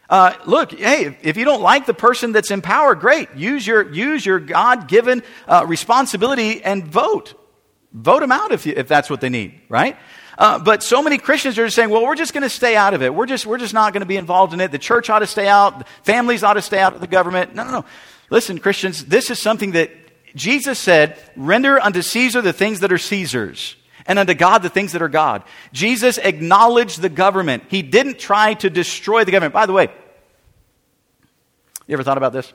[0.09, 3.35] Uh, look, hey, if you don't like the person that's in power, great.
[3.35, 7.35] Use your, use your God given uh, responsibility and vote.
[7.93, 9.97] Vote them out if, you, if that's what they need, right?
[10.39, 12.95] Uh, but so many Christians are just saying, well, we're just going to stay out
[12.95, 13.13] of it.
[13.13, 14.71] We're just, we're just not going to be involved in it.
[14.71, 15.87] The church ought to stay out.
[16.05, 17.55] Families ought to stay out of the government.
[17.55, 17.85] No, no, no.
[18.31, 19.91] Listen, Christians, this is something that
[20.35, 23.75] Jesus said, render unto Caesar the things that are Caesar's
[24.09, 25.45] and unto God the things that are God.
[25.73, 27.65] Jesus acknowledged the government.
[27.69, 29.55] He didn't try to destroy the government.
[29.55, 29.89] By the way,
[31.87, 32.53] you ever thought about this?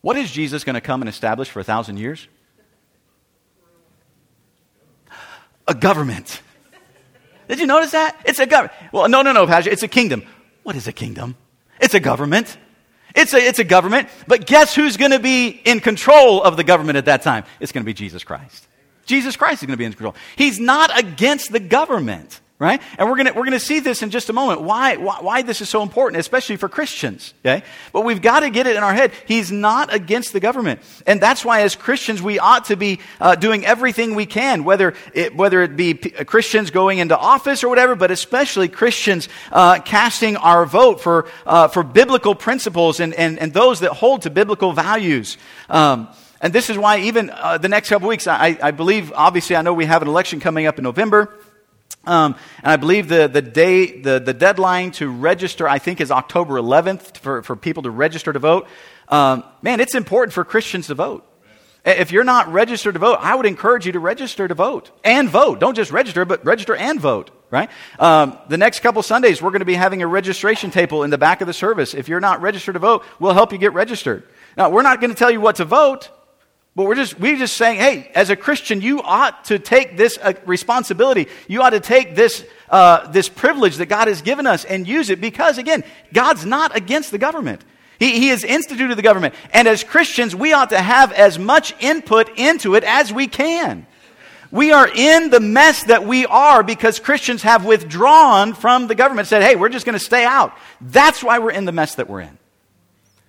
[0.00, 2.26] What is Jesus going to come and establish for a thousand years?
[5.68, 6.40] A government.
[7.48, 8.16] Did you notice that?
[8.24, 8.74] It's a government.
[8.92, 9.70] Well, no, no, no, Pastor.
[9.70, 10.22] It's a kingdom.
[10.62, 11.36] What is a kingdom?
[11.80, 12.56] It's a government.
[13.16, 16.64] It's a, it's a government, but guess who's going to be in control of the
[16.64, 17.44] government at that time?
[17.60, 18.68] It's going to be Jesus Christ.
[19.06, 20.14] Jesus Christ is going to be in control.
[20.36, 22.80] He's not against the government right?
[22.96, 25.60] And we're going we're gonna see this in just a moment, why, why, why this
[25.60, 27.62] is so important, especially for Christians, okay?
[27.92, 29.12] But we've got to get it in our head.
[29.26, 30.80] He's not against the government.
[31.06, 34.94] And that's why as Christians, we ought to be uh, doing everything we can, whether
[35.12, 39.80] it, whether it be P- Christians going into office or whatever, but especially Christians uh,
[39.80, 44.30] casting our vote for, uh, for biblical principles and, and, and those that hold to
[44.30, 45.36] biblical values.
[45.68, 46.08] Um,
[46.40, 49.62] and this is why even uh, the next couple weeks, I, I believe, obviously, I
[49.62, 51.34] know we have an election coming up in November.
[52.06, 56.10] Um, and I believe the, the day, the, the deadline to register, I think, is
[56.10, 58.68] October 11th for, for people to register to vote.
[59.08, 61.24] Um, man, it's important for Christians to vote.
[61.84, 65.28] If you're not registered to vote, I would encourage you to register to vote and
[65.28, 65.60] vote.
[65.60, 67.70] Don't just register, but register and vote, right?
[68.00, 71.18] Um, the next couple Sundays, we're going to be having a registration table in the
[71.18, 71.94] back of the service.
[71.94, 74.24] If you're not registered to vote, we'll help you get registered.
[74.56, 76.10] Now, we're not going to tell you what to vote.
[76.76, 80.18] But we're just, we're just saying, hey, as a Christian, you ought to take this
[80.18, 81.26] uh, responsibility.
[81.48, 85.08] You ought to take this, uh, this privilege that God has given us and use
[85.08, 87.64] it because, again, God's not against the government.
[87.98, 89.34] He, he has instituted the government.
[89.54, 93.86] And as Christians, we ought to have as much input into it as we can.
[94.50, 99.28] We are in the mess that we are because Christians have withdrawn from the government,
[99.28, 100.52] said, hey, we're just going to stay out.
[100.82, 102.38] That's why we're in the mess that we're in.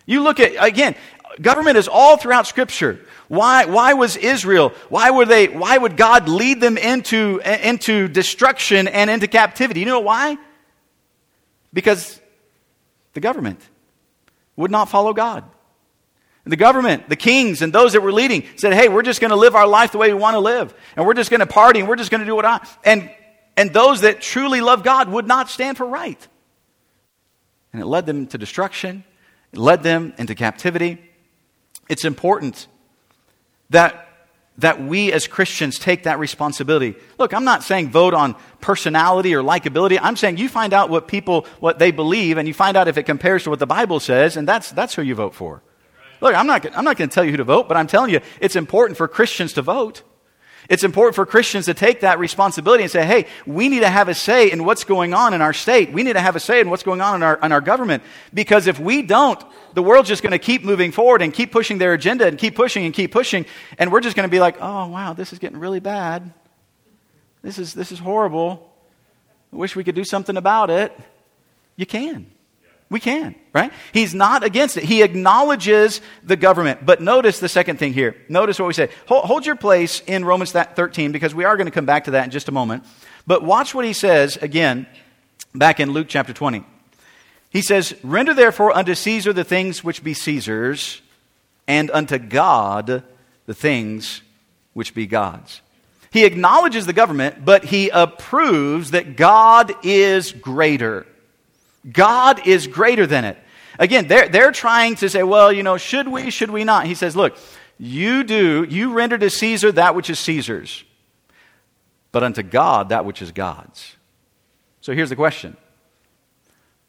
[0.05, 0.95] You look at, again,
[1.41, 2.99] government is all throughout Scripture.
[3.27, 8.87] Why, why was Israel, why would they, why would God lead them into, into destruction
[8.87, 9.81] and into captivity?
[9.81, 10.37] You know why?
[11.73, 12.19] Because
[13.13, 13.59] the government
[14.55, 15.43] would not follow God.
[16.45, 19.35] The government, the kings, and those that were leading said, hey, we're just going to
[19.35, 20.73] live our life the way we want to live.
[20.95, 22.65] And we're just going to party and we're just going to do what I.
[22.85, 23.11] And,
[23.57, 26.25] and those that truly love God would not stand for right.
[27.73, 29.03] And it led them to destruction,
[29.51, 31.06] it led them into captivity.
[31.89, 32.67] It's important
[33.69, 34.07] that,
[34.57, 36.95] that we as Christians take that responsibility.
[37.17, 39.99] Look, I'm not saying vote on personality or likability.
[40.01, 42.97] I'm saying you find out what people, what they believe, and you find out if
[42.97, 45.61] it compares to what the Bible says, and that's, that's who you vote for.
[46.21, 48.11] Look, I'm not, I'm not going to tell you who to vote, but I'm telling
[48.11, 50.01] you it's important for Christians to vote.
[50.69, 54.09] It's important for Christians to take that responsibility and say, hey, we need to have
[54.09, 55.91] a say in what's going on in our state.
[55.93, 58.03] We need to have a say in what's going on in our, in our government.
[58.33, 59.41] Because if we don't,
[59.73, 62.55] the world's just going to keep moving forward and keep pushing their agenda and keep
[62.55, 63.45] pushing and keep pushing.
[63.77, 66.33] And we're just going to be like, oh, wow, this is getting really bad.
[67.41, 68.73] This is, this is horrible.
[69.53, 70.97] I wish we could do something about it.
[71.75, 72.31] You can.
[72.89, 73.73] We can, right?
[73.91, 74.83] He's not against it.
[74.83, 76.85] He acknowledges the government.
[76.85, 78.15] But notice the second thing here.
[78.29, 78.89] Notice what we say.
[79.07, 82.11] Hold, hold, your place in Romans 13 because we are going to come back to
[82.11, 82.85] that in just a moment.
[83.25, 84.87] But watch what he says again
[85.53, 86.63] back in Luke chapter 20.
[87.49, 91.01] He says, Render therefore unto Caesar the things which be Caesar's,
[91.67, 93.03] and unto God
[93.45, 94.21] the things
[94.73, 95.61] which be God's.
[96.11, 101.05] He acknowledges the government, but he approves that God is greater.
[101.91, 103.37] God is greater than it.
[103.79, 106.87] Again, they're, they're trying to say, well, you know, should we, should we not?
[106.87, 107.37] He says, look,
[107.77, 110.83] you do, you render to Caesar that which is Caesar's,
[112.11, 113.95] but unto God that which is God's.
[114.81, 115.57] So here's the question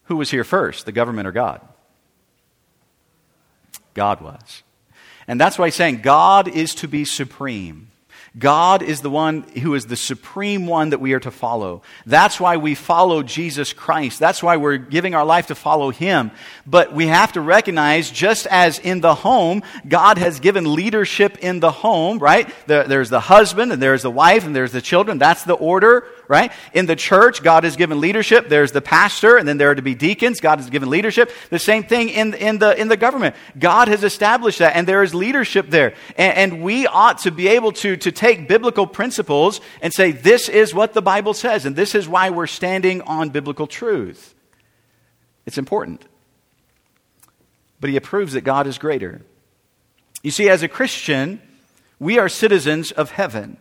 [0.05, 1.61] Who was here first, the government or God?
[3.95, 4.63] God was.
[5.27, 7.88] And that's why he's saying God is to be supreme.
[8.39, 11.83] God is the one who is the supreme one that we are to follow.
[12.07, 14.21] That's why we follow Jesus Christ.
[14.21, 16.31] That's why we're giving our life to follow Him.
[16.67, 21.61] But we have to recognize, just as in the home, God has given leadership in
[21.61, 22.49] the home, right?
[22.67, 25.19] There's the husband, and there's the wife, and there's the children.
[25.19, 26.53] That's the order, right?
[26.75, 28.49] In the church, God has given leadership.
[28.49, 30.41] There's the pastor, and then there are to be deacons.
[30.41, 31.33] God has given leadership.
[31.51, 33.35] The same thing in, in, the, in the government.
[33.59, 35.95] God has established that, and there is leadership there.
[36.17, 40.49] And, and we ought to be able to, to take biblical principles and say, this
[40.49, 44.35] is what the Bible says, and this is why we're standing on biblical truth.
[45.47, 46.05] It's important.
[47.81, 49.23] But he approves that God is greater.
[50.23, 51.41] You see, as a Christian,
[51.99, 53.57] we are citizens of heaven.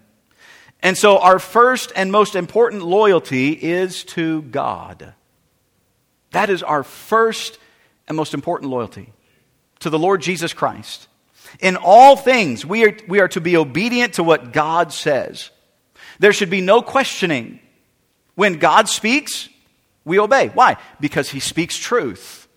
[0.82, 5.14] And so our first and most important loyalty is to God.
[6.32, 7.58] That is our first
[8.08, 9.12] and most important loyalty
[9.80, 11.08] to the Lord Jesus Christ.
[11.60, 15.50] In all things, we are, we are to be obedient to what God says.
[16.20, 17.60] There should be no questioning.
[18.36, 19.50] When God speaks,
[20.04, 20.50] we obey.
[20.50, 20.78] Why?
[21.00, 22.48] Because He speaks truth.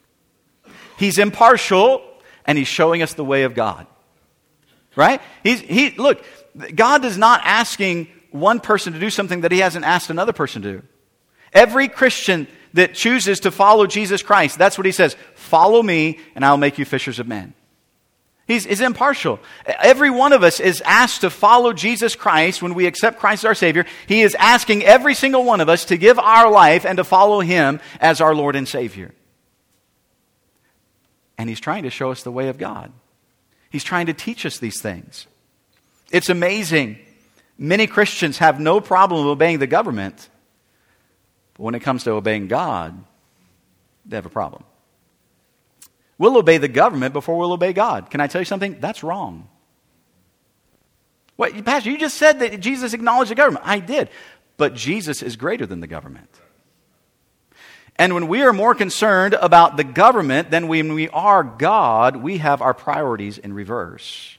[0.98, 2.02] He's impartial,
[2.44, 3.86] and He's showing us the way of God.
[4.96, 5.22] Right?
[5.42, 6.24] He's, he, look,
[6.74, 10.62] God is not asking one person to do something that He hasn't asked another person
[10.62, 10.82] to do.
[11.52, 16.44] Every Christian that chooses to follow Jesus Christ, that's what He says follow me, and
[16.44, 17.54] I'll make you fishers of men.
[18.46, 19.38] He's, he's, impartial.
[19.64, 23.48] Every one of us is asked to follow Jesus Christ when we accept Christ as
[23.48, 23.86] our Savior.
[24.08, 27.38] He is asking every single one of us to give our life and to follow
[27.38, 29.14] Him as our Lord and Savior.
[31.38, 32.92] And He's trying to show us the way of God.
[33.70, 35.28] He's trying to teach us these things.
[36.10, 36.98] It's amazing.
[37.56, 40.28] Many Christians have no problem obeying the government,
[41.54, 43.04] but when it comes to obeying God,
[44.06, 44.64] they have a problem.
[46.18, 48.10] We'll obey the government before we'll obey God.
[48.10, 48.78] Can I tell you something?
[48.80, 49.48] That's wrong.
[51.36, 53.64] What, Pastor, you just said that Jesus acknowledged the government.
[53.66, 54.10] I did.
[54.56, 56.28] But Jesus is greater than the government.
[57.96, 62.38] And when we are more concerned about the government than when we are God, we
[62.38, 64.36] have our priorities in reverse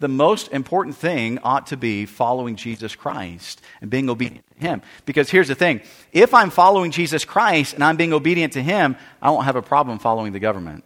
[0.00, 4.82] the most important thing ought to be following Jesus Christ and being obedient to Him.
[5.06, 5.82] Because here's the thing
[6.12, 9.62] if I'm following Jesus Christ and I'm being obedient to Him, I won't have a
[9.62, 10.84] problem following the government.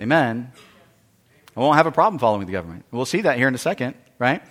[0.00, 0.50] Amen.
[1.54, 2.86] I won't have a problem following the government.
[2.90, 4.42] We'll see that here in a second, right?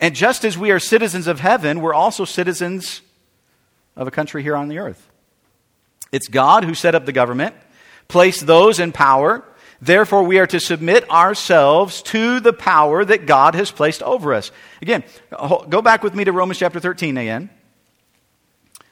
[0.00, 3.02] And just as we are citizens of heaven, we're also citizens
[3.94, 5.10] of a country here on the earth.
[6.10, 7.54] It's God who set up the government
[8.10, 9.42] placed those in power.
[9.80, 14.52] Therefore, we are to submit ourselves to the power that God has placed over us.
[14.82, 17.48] Again, go back with me to Romans chapter 13 again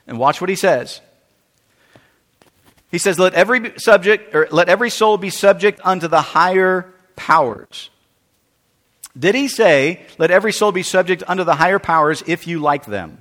[0.06, 1.02] and watch what he says.
[2.90, 7.90] He says, Let every subject or let every soul be subject unto the higher powers.
[9.18, 12.86] Did he say, Let every soul be subject unto the higher powers if you like
[12.86, 13.18] them?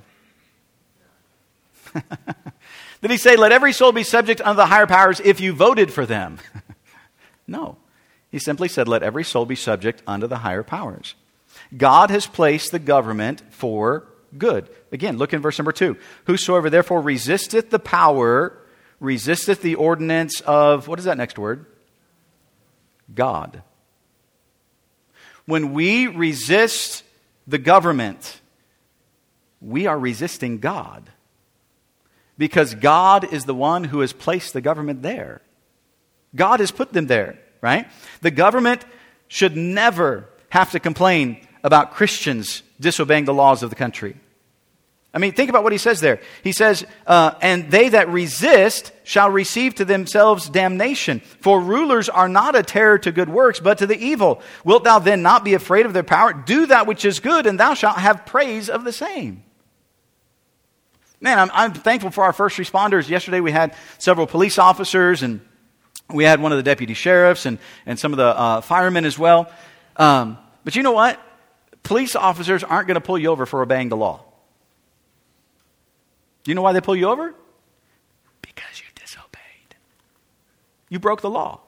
[3.00, 5.92] Did he say, let every soul be subject unto the higher powers if you voted
[5.92, 6.38] for them?
[7.46, 7.76] no.
[8.30, 11.14] He simply said, let every soul be subject unto the higher powers.
[11.76, 14.06] God has placed the government for
[14.36, 14.68] good.
[14.92, 15.96] Again, look in verse number two.
[16.24, 18.58] Whosoever therefore resisteth the power,
[19.00, 21.66] resisteth the ordinance of, what is that next word?
[23.14, 23.62] God.
[25.46, 27.04] When we resist
[27.46, 28.40] the government,
[29.60, 31.10] we are resisting God
[32.38, 35.42] because God is the one who has placed the government there.
[36.34, 37.88] God has put them there, right?
[38.22, 38.84] The government
[39.26, 44.16] should never have to complain about Christians disobeying the laws of the country.
[45.12, 46.20] I mean, think about what he says there.
[46.44, 51.20] He says, uh, And they that resist shall receive to themselves damnation.
[51.40, 54.42] For rulers are not a terror to good works, but to the evil.
[54.64, 56.34] Wilt thou then not be afraid of their power?
[56.34, 59.42] Do that which is good, and thou shalt have praise of the same.
[61.20, 63.08] Man, I'm, I'm thankful for our first responders.
[63.08, 65.40] Yesterday we had several police officers, and
[66.12, 69.18] we had one of the deputy sheriffs, and, and some of the uh, firemen as
[69.18, 69.50] well.
[69.96, 71.20] Um, but you know what?
[71.82, 74.22] Police officers aren't going to pull you over for obeying the law.
[76.44, 77.34] Do you know why they pull you over?
[78.42, 79.76] Because you disobeyed.
[80.88, 81.60] You broke the law.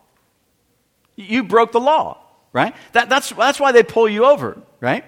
[1.16, 2.18] You broke the law,
[2.52, 2.74] right?
[2.92, 5.04] That, that's, that's why they pull you over, right?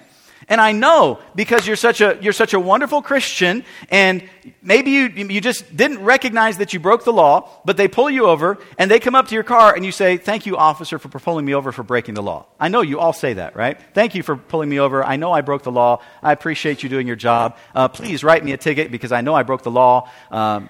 [0.53, 4.23] And I know because you're such a, you're such a wonderful Christian and
[4.61, 8.27] maybe you, you just didn't recognize that you broke the law, but they pull you
[8.27, 11.09] over and they come up to your car and you say, thank you, officer, for
[11.09, 12.45] pulling me over for breaking the law.
[12.61, 13.81] I know you all say that, right?
[13.95, 15.03] Thank you for pulling me over.
[15.03, 16.03] I know I broke the law.
[16.23, 17.57] I appreciate you doing your job.
[17.75, 20.11] Uh, please write me a ticket because I know I broke the law.
[20.31, 20.69] Um,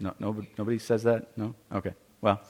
[0.00, 1.36] no, nobody, nobody says that?
[1.36, 1.54] No?
[1.70, 1.92] Okay.
[2.22, 2.40] Well,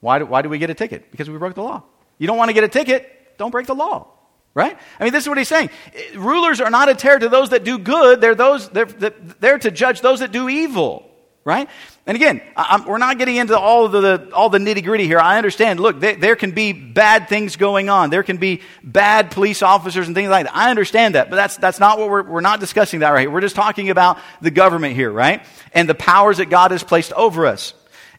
[0.00, 1.10] why do, why do we get a ticket?
[1.10, 1.82] Because we broke the law.
[2.16, 3.18] You don't want to get a ticket?
[3.40, 4.06] Don't break the law.
[4.52, 4.76] Right?
[4.98, 5.70] I mean, this is what he's saying.
[6.14, 8.20] Rulers are not a terror to those that do good.
[8.20, 11.10] They're those, they're, they're to judge those that do evil.
[11.42, 11.70] Right?
[12.04, 15.18] And again, I'm, we're not getting into all the, all the nitty gritty here.
[15.18, 15.80] I understand.
[15.80, 18.10] Look, they, there can be bad things going on.
[18.10, 20.54] There can be bad police officers and things like that.
[20.54, 23.30] I understand that, but that's that's not what we're we're not discussing that right here.
[23.30, 25.42] We're just talking about the government here, right?
[25.72, 27.72] And the powers that God has placed over us.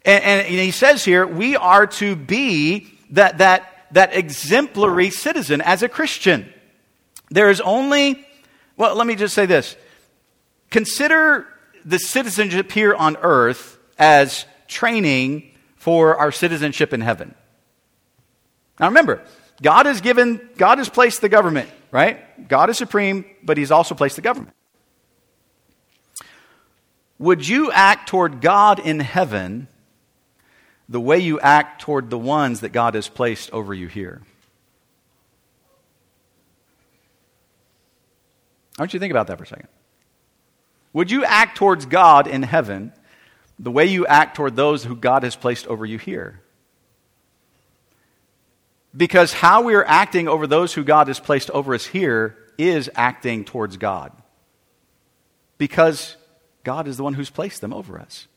[0.04, 5.62] And, and, and he says here, we are to be that that that exemplary citizen
[5.62, 6.52] as a Christian.
[7.30, 8.26] There is only,
[8.78, 9.76] well, let me just say this.
[10.70, 11.48] Consider
[11.86, 17.34] the citizenship here on earth as training for our citizenship in heaven.
[18.80, 19.22] Now remember,
[19.62, 22.48] God has given, God has placed the government, right?
[22.48, 24.56] God is supreme, but He's also placed the government.
[27.20, 29.68] Would you act toward God in heaven
[30.90, 34.22] the way you act toward the ones that God has placed over you here.
[38.78, 39.68] I want you to think about that for a second.
[40.94, 42.94] Would you act towards God in heaven
[43.60, 46.42] the way you act toward those who God has placed over you here?
[48.96, 52.90] Because how we are acting over those who God has placed over us here is
[52.96, 54.12] acting towards God.
[55.58, 56.18] Because
[56.64, 58.28] God is the one who's placed them over us.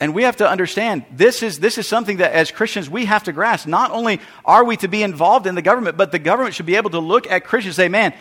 [0.00, 3.24] And we have to understand this is, this is something that as Christians we have
[3.24, 3.66] to grasp.
[3.66, 6.76] Not only are we to be involved in the government, but the government should be
[6.76, 8.14] able to look at Christians and say, man,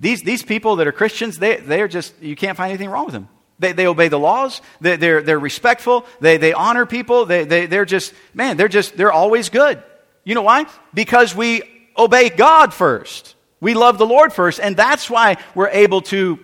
[0.00, 3.12] these, these people that are Christians, they, they're just, you can't find anything wrong with
[3.12, 3.28] them.
[3.58, 4.62] They, they obey the laws.
[4.80, 6.06] They, they're, they're respectful.
[6.20, 7.26] They, they honor people.
[7.26, 9.82] They, they, they're just, man, they're just, they're always good.
[10.24, 10.66] You know why?
[10.94, 11.62] Because we
[11.96, 13.34] obey God first.
[13.60, 14.60] We love the Lord first.
[14.60, 16.38] And that's why we're able to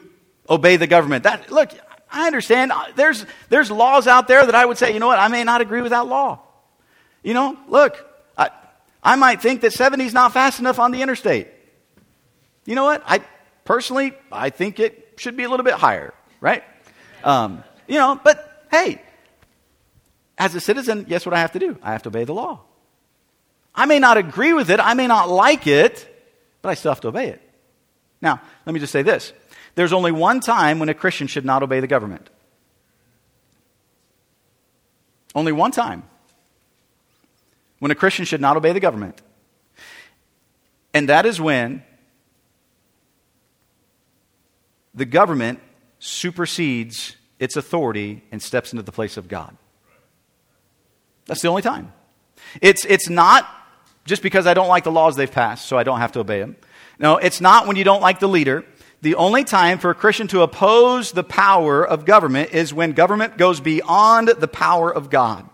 [0.50, 1.24] obey the government.
[1.24, 1.70] That, look,
[2.14, 2.72] I understand.
[2.94, 5.60] There's, there's laws out there that I would say, you know what, I may not
[5.60, 6.38] agree with that law.
[7.24, 8.08] You know, look,
[8.38, 8.50] I,
[9.02, 11.48] I might think that 70 is not fast enough on the interstate.
[12.66, 13.02] You know what?
[13.04, 13.20] I
[13.64, 16.62] personally, I think it should be a little bit higher, right?
[17.24, 19.02] Um, you know, but hey,
[20.38, 21.76] as a citizen, guess what I have to do?
[21.82, 22.60] I have to obey the law.
[23.74, 26.08] I may not agree with it, I may not like it,
[26.62, 27.42] but I still have to obey it.
[28.22, 29.32] Now, let me just say this
[29.74, 32.30] there's only one time when a Christian should not obey the government.
[35.34, 36.04] Only one time
[37.80, 39.20] when a Christian should not obey the government.
[40.92, 41.82] And that is when
[44.94, 45.58] the government
[45.98, 49.56] supersedes its authority and steps into the place of God.
[51.26, 51.92] That's the only time.
[52.60, 53.48] It's, it's not
[54.04, 56.40] just because I don't like the laws they've passed, so I don't have to obey
[56.40, 56.56] them.
[56.98, 58.64] No, it's not when you don't like the leader
[59.04, 63.36] the only time for a Christian to oppose the power of government is when government
[63.36, 65.46] goes beyond the power of God.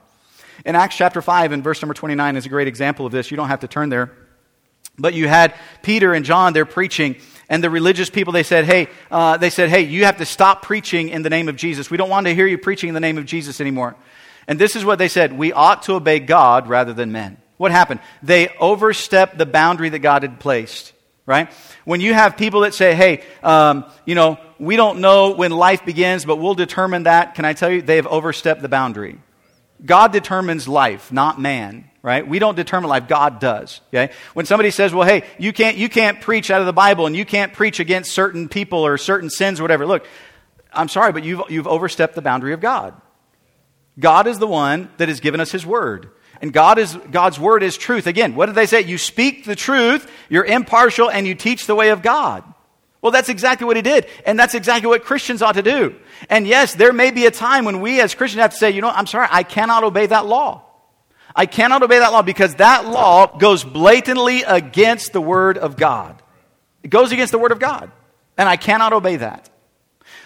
[0.64, 3.32] In Acts chapter 5 and verse number 29 is a great example of this.
[3.32, 4.12] You don't have to turn there.
[4.96, 7.16] But you had Peter and John, they're preaching,
[7.48, 10.62] and the religious people, they said, hey, uh, they said, hey, you have to stop
[10.62, 11.90] preaching in the name of Jesus.
[11.90, 13.96] We don't want to hear you preaching in the name of Jesus anymore.
[14.46, 17.36] And this is what they said we ought to obey God rather than men.
[17.56, 17.98] What happened?
[18.22, 20.92] They overstepped the boundary that God had placed
[21.30, 21.48] right?
[21.90, 25.84] When you have people that say, hey, um, you know, we don't know when life
[25.84, 29.18] begins, but we'll determine that, can I tell you, they have overstepped the boundary.
[29.84, 32.24] God determines life, not man, right?
[32.24, 34.12] We don't determine life, God does, okay?
[34.34, 37.16] When somebody says, well, hey, you can't, you can't preach out of the Bible and
[37.16, 40.06] you can't preach against certain people or certain sins or whatever, look,
[40.72, 42.94] I'm sorry, but you've, you've overstepped the boundary of God.
[43.98, 46.10] God is the one that has given us His Word.
[46.40, 48.06] And God is, God's word is truth.
[48.06, 48.82] Again, what did they say?
[48.82, 52.44] You speak the truth, you're impartial, and you teach the way of God.
[53.02, 54.06] Well, that's exactly what he did.
[54.26, 55.96] And that's exactly what Christians ought to do.
[56.28, 58.80] And yes, there may be a time when we as Christians have to say, you
[58.80, 60.64] know, I'm sorry, I cannot obey that law.
[61.34, 66.20] I cannot obey that law because that law goes blatantly against the Word of God.
[66.82, 67.90] It goes against the Word of God.
[68.36, 69.48] And I cannot obey that.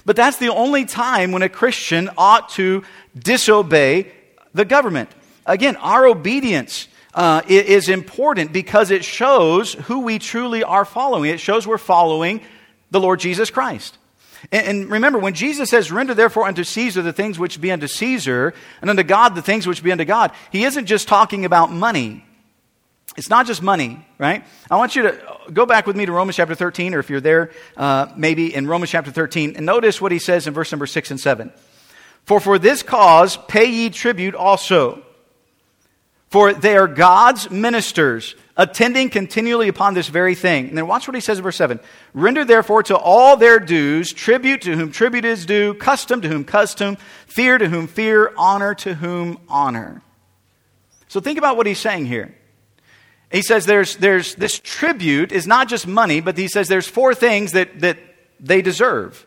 [0.04, 2.84] But that's the only time when a Christian ought to
[3.16, 4.12] disobey
[4.52, 5.10] the government.
[5.46, 11.30] Again, our obedience uh, is important because it shows who we truly are following.
[11.30, 12.40] It shows we're following
[12.90, 13.98] the Lord Jesus Christ.
[14.52, 17.86] And, and, remember, when Jesus says, Render therefore unto Caesar the things which be unto
[17.86, 21.70] Caesar, and unto God the things which be unto God, he isn't just talking about
[21.70, 22.24] money.
[23.16, 24.44] It's not just money, right?
[24.70, 27.20] I want you to go back with me to Romans chapter 13, or if you're
[27.20, 30.86] there, uh, maybe in Romans chapter 13, and notice what he says in verse number
[30.86, 31.52] 6 and 7.
[32.24, 35.03] For for this cause pay ye tribute also.
[36.34, 40.66] For they are God's ministers, attending continually upon this very thing.
[40.66, 41.78] And then watch what he says in verse 7.
[42.12, 46.42] Render therefore to all their dues, tribute to whom tribute is due, custom to whom
[46.42, 46.96] custom,
[47.28, 50.02] fear to whom fear, honor to whom honor.
[51.06, 52.34] So think about what he's saying here.
[53.30, 57.14] He says there's, there's this tribute is not just money, but he says there's four
[57.14, 57.96] things that, that
[58.40, 59.24] they deserve.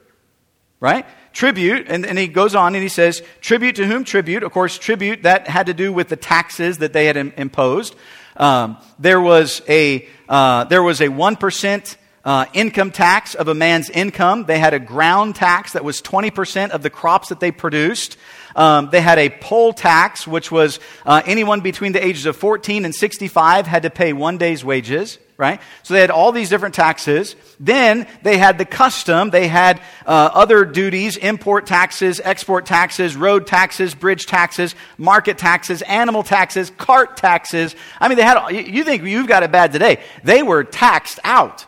[0.82, 1.06] Right?
[1.38, 4.42] Tribute, and, and he goes on and he says, tribute to whom tribute?
[4.42, 7.94] Of course, tribute, that had to do with the taxes that they had imposed.
[8.38, 13.92] Um, there was a, uh, there was a 1% uh, income tax of a man's
[13.92, 14.46] income.
[14.46, 18.18] They had a ground tax that was 20% of the crops that they produced.
[18.56, 22.84] Um, they had a poll tax, which was uh, anyone between the ages of 14
[22.84, 25.62] and 65 had to pay one day's wages right?
[25.84, 27.36] So they had all these different taxes.
[27.60, 29.30] Then they had the custom.
[29.30, 35.84] They had uh, other duties, import taxes, export taxes, road taxes, bridge taxes, market taxes,
[35.84, 37.76] animal taxes, cart taxes.
[38.00, 40.02] I mean, they had, you think you've got it bad today.
[40.24, 41.66] They were taxed out.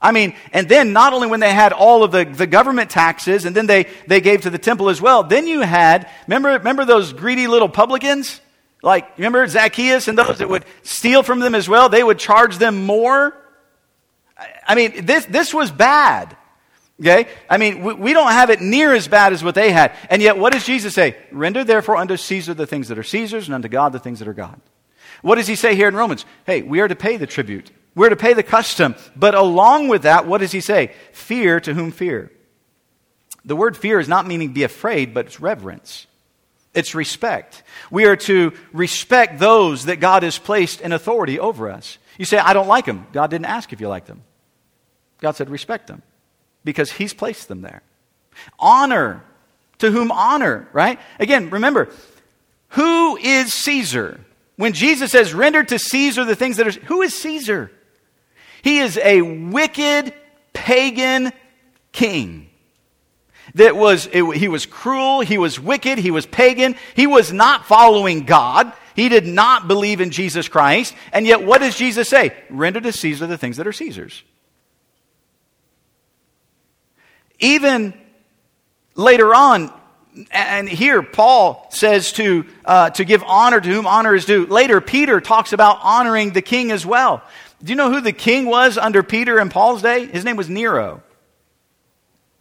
[0.00, 3.44] I mean, and then not only when they had all of the, the government taxes,
[3.44, 6.84] and then they, they gave to the temple as well, then you had, remember, remember
[6.84, 8.40] those greedy little publicans?
[8.82, 11.88] Like, remember Zacchaeus and those that would steal from them as well?
[11.88, 13.34] They would charge them more.
[14.66, 16.36] I mean, this, this was bad.
[17.00, 17.28] Okay?
[17.48, 19.94] I mean, we, we, don't have it near as bad as what they had.
[20.10, 21.16] And yet, what does Jesus say?
[21.30, 24.28] Render therefore unto Caesar the things that are Caesar's, and unto God the things that
[24.28, 24.60] are God.
[25.22, 26.24] What does he say here in Romans?
[26.44, 27.70] Hey, we are to pay the tribute.
[27.94, 28.94] We're to pay the custom.
[29.16, 30.92] But along with that, what does he say?
[31.12, 32.30] Fear to whom fear.
[33.44, 36.06] The word fear is not meaning be afraid, but it's reverence.
[36.74, 37.62] It's respect.
[37.90, 41.98] We are to respect those that God has placed in authority over us.
[42.18, 43.06] You say, I don't like them.
[43.12, 44.22] God didn't ask if you like them.
[45.20, 46.02] God said, respect them
[46.64, 47.82] because He's placed them there.
[48.58, 49.24] Honor
[49.78, 50.98] to whom honor, right?
[51.18, 51.88] Again, remember,
[52.70, 54.20] who is Caesar?
[54.56, 57.70] When Jesus says, render to Caesar the things that are, who is Caesar?
[58.62, 60.12] He is a wicked
[60.52, 61.32] pagan
[61.92, 62.47] king.
[63.58, 67.66] That was, it, he was cruel, he was wicked, he was pagan, he was not
[67.66, 72.32] following God, he did not believe in Jesus Christ, and yet what does Jesus say?
[72.50, 74.22] Render to Caesar the things that are Caesar's.
[77.40, 77.94] Even
[78.94, 79.72] later on,
[80.30, 84.46] and here Paul says to, uh, to give honor to whom honor is due.
[84.46, 87.24] Later, Peter talks about honoring the king as well.
[87.60, 90.06] Do you know who the king was under Peter and Paul's day?
[90.06, 91.02] His name was Nero.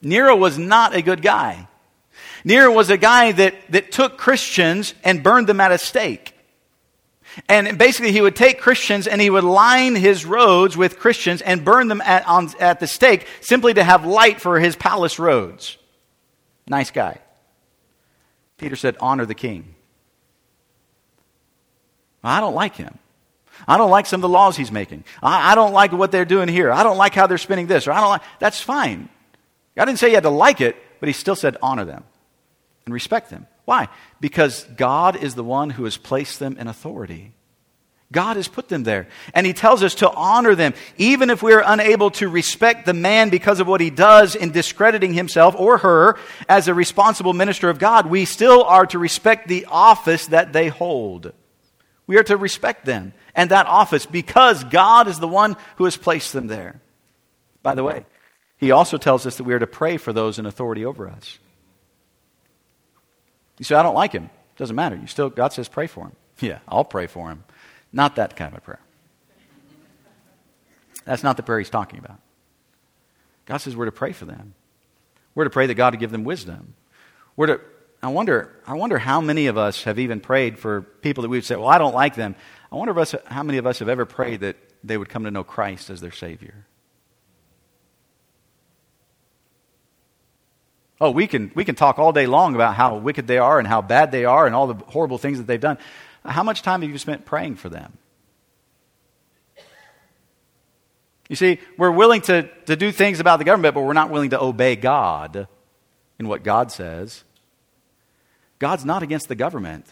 [0.02, 1.68] Nero was not a good guy.
[2.43, 6.34] Nero was a guy that, that took Christians and burned them at a stake.
[7.48, 11.64] And basically, he would take Christians and he would line his roads with Christians and
[11.64, 15.78] burn them at, on, at the stake simply to have light for his palace roads.
[16.68, 17.20] Nice guy.
[18.58, 19.76] Peter said, Honor the king.
[22.24, 22.98] I don't like him.
[23.68, 25.04] I don't like some of the laws he's making.
[25.22, 26.72] I, I, don't like what they're doing here.
[26.72, 28.22] I don't like how they're spinning this, or I don't like.
[28.39, 29.10] That's fine.
[29.78, 32.04] God didn't say you had to like it, but he still said honor them
[32.86, 33.46] and respect them.
[33.66, 33.90] Why?
[34.20, 37.34] Because God is the one who has placed them in authority.
[38.12, 39.08] God has put them there.
[39.36, 43.30] And he tells us to honor them, even if we're unable to respect the man
[43.30, 46.18] because of what he does in discrediting himself or her
[46.50, 48.08] as a responsible minister of God.
[48.08, 51.34] We still are to respect the office that they hold.
[52.08, 55.98] We are to respect them and that office because God is the one who has
[55.98, 56.80] placed them there.
[57.62, 58.06] By the way,
[58.58, 61.38] he also tells us that we are to pray for those in authority over us.
[63.58, 64.30] You say, I don't like him.
[64.58, 64.95] Doesn't matter.
[64.95, 66.16] You still, God says, pray for him.
[66.39, 67.43] Yeah, I'll pray for him.
[67.91, 68.80] Not that kind of a prayer.
[71.03, 72.20] That's not the prayer he's talking about.
[73.47, 74.53] God says we're to pray for them.
[75.34, 76.76] We're to pray that God would give them wisdom.
[77.36, 77.62] We're to
[78.01, 81.38] I wonder, I wonder how many of us have even prayed for people that we
[81.38, 82.36] would say, well, I don't like them.
[82.72, 85.32] I wonder us, how many of us have ever prayed that they would come to
[85.32, 86.66] know Christ as their Savior.
[91.00, 93.68] Oh, we can, we can talk all day long about how wicked they are and
[93.68, 95.78] how bad they are and all the horrible things that they've done.
[96.26, 97.98] How much time have you spent praying for them?
[101.30, 104.30] You see, we're willing to, to do things about the government, but we're not willing
[104.32, 105.48] to obey God
[106.20, 107.24] in what God says.
[108.60, 109.86] God's not against the government,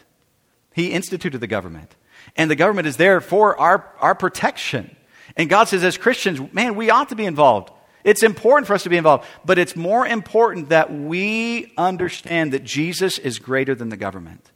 [0.73, 1.95] He instituted the government.
[2.35, 4.95] And the government is there for our, our protection.
[5.37, 7.71] And God says, as Christians, man, we ought to be involved.
[8.05, 12.63] It's important for us to be involved, but it's more important that we understand that
[12.63, 14.51] Jesus is greater than the government.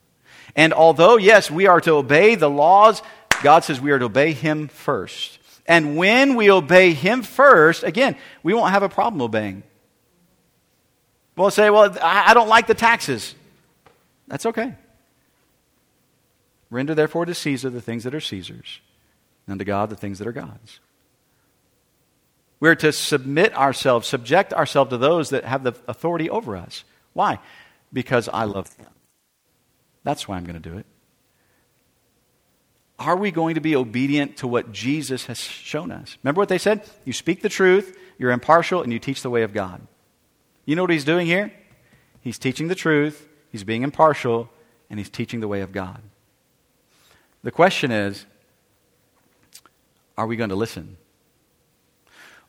[0.55, 3.01] And although, yes, we are to obey the laws,
[3.41, 5.39] God says we are to obey Him first.
[5.65, 9.63] And when we obey Him first, again, we won't have a problem obeying.
[11.35, 13.33] We'll say, well, I don't like the taxes.
[14.27, 14.75] That's okay.
[16.69, 18.79] Render therefore to Caesar the things that are Caesar's,
[19.47, 20.79] and to God the things that are God's.
[22.59, 26.83] We're to submit ourselves, subject ourselves to those that have the authority over us.
[27.13, 27.39] Why?
[27.93, 28.91] Because I love them.
[30.03, 30.85] That's why I'm going to do it.
[32.97, 36.17] Are we going to be obedient to what Jesus has shown us?
[36.21, 36.83] Remember what they said?
[37.05, 39.81] You speak the truth, you're impartial, and you teach the way of God.
[40.65, 41.53] You know what he's doing here?
[42.21, 44.49] He's teaching the truth, he's being impartial,
[44.89, 46.01] and he's teaching the way of God.
[47.41, 48.25] The question is
[50.17, 50.97] are we going to listen?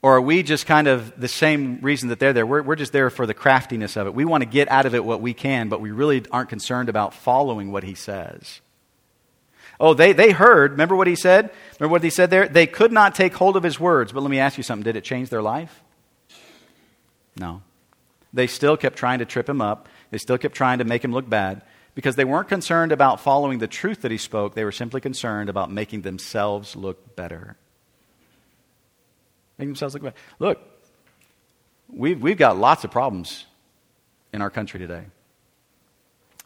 [0.03, 2.47] Or are we just kind of the same reason that they're there?
[2.47, 4.15] We're, we're just there for the craftiness of it.
[4.15, 6.89] We want to get out of it what we can, but we really aren't concerned
[6.89, 8.61] about following what he says.
[9.79, 10.73] Oh, they, they heard.
[10.73, 11.51] Remember what he said?
[11.79, 12.49] Remember what he said there?
[12.49, 14.13] They could not take hold of his words.
[14.13, 14.85] But let me ask you something.
[14.85, 15.83] Did it change their life?
[17.37, 17.63] No.
[18.33, 19.89] They still kept trying to trip him up.
[20.11, 21.63] They still kept trying to make him look bad
[21.95, 24.55] because they weren't concerned about following the truth that he spoke.
[24.55, 27.57] They were simply concerned about making themselves look better.
[29.61, 30.17] Make themselves look better.
[30.39, 30.59] Look,
[31.91, 33.45] we've, we've got lots of problems
[34.33, 35.05] in our country today.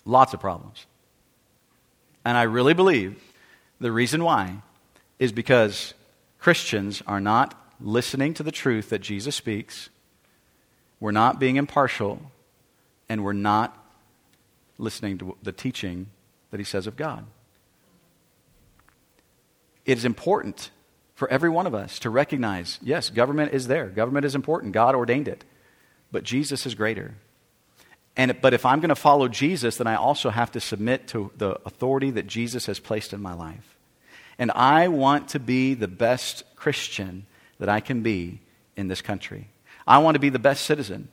[0.04, 0.86] Lots of problems.
[2.24, 3.22] And I really believe
[3.78, 4.56] the reason why
[5.20, 5.94] is because
[6.40, 9.90] Christians are not listening to the truth that Jesus speaks,
[10.98, 12.32] we're not being impartial,
[13.08, 13.78] and we're not
[14.76, 16.08] listening to the teaching
[16.50, 17.24] that he says of God.
[19.86, 20.70] It is important
[21.24, 23.86] for every one of us to recognize yes, government is there.
[23.86, 24.74] Government is important.
[24.74, 25.42] God ordained it.
[26.12, 27.14] But Jesus is greater.
[28.14, 31.32] And, but if I'm going to follow Jesus, then I also have to submit to
[31.38, 33.78] the authority that Jesus has placed in my life.
[34.38, 37.24] And I want to be the best Christian
[37.58, 38.40] that I can be
[38.76, 39.48] in this country.
[39.86, 41.08] I want to be the best citizen.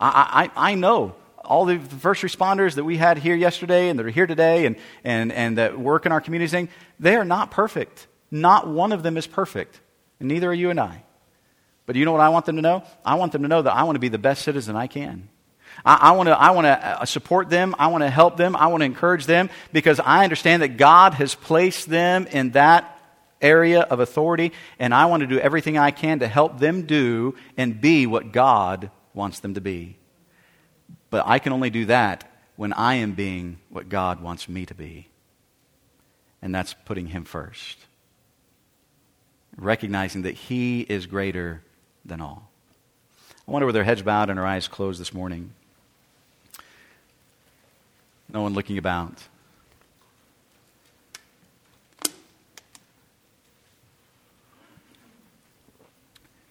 [0.00, 1.14] I, I, I know
[1.44, 4.76] all the first responders that we had here yesterday and that are here today and,
[5.04, 8.06] and, and that work in our community, saying, they are not perfect.
[8.30, 9.80] Not one of them is perfect,
[10.18, 11.02] and neither are you and I.
[11.86, 12.84] But you know what I want them to know?
[13.04, 15.28] I want them to know that I want to be the best citizen I can.
[15.84, 17.74] I, want to, I want to uh, support them.
[17.78, 18.54] I want to help them.
[18.54, 23.00] I want to encourage them because I understand that God has placed them in that
[23.40, 27.34] area of authority, and I want to do everything I can to help them do
[27.56, 29.96] and be what God wants them to be.
[31.08, 34.74] But I can only do that when I am being what God wants me to
[34.74, 35.08] be.
[36.42, 37.78] And that's putting Him first
[39.60, 41.62] recognizing that He is greater
[42.04, 42.50] than all.
[43.46, 45.52] I wonder with their heads bowed and our eyes closed this morning.
[48.32, 49.14] No one looking about.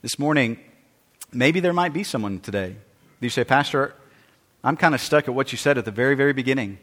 [0.02, 0.60] This morning,
[1.32, 2.76] maybe there might be someone today.
[3.20, 3.96] You say, Pastor,
[4.64, 6.78] I'm kind of stuck at what you said at the very, very beginning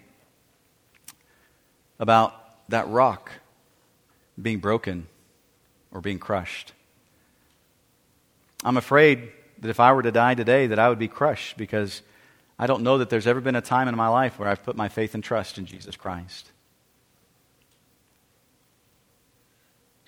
[1.99, 3.33] about that rock
[4.41, 5.07] being broken
[5.97, 6.75] or being crushed.
[8.63, 12.03] I'm afraid that if I were to die today that I would be crushed because
[12.59, 14.77] I don't know that there's ever been a time in my life where I've put
[14.77, 16.53] my faith and trust in Jesus Christ.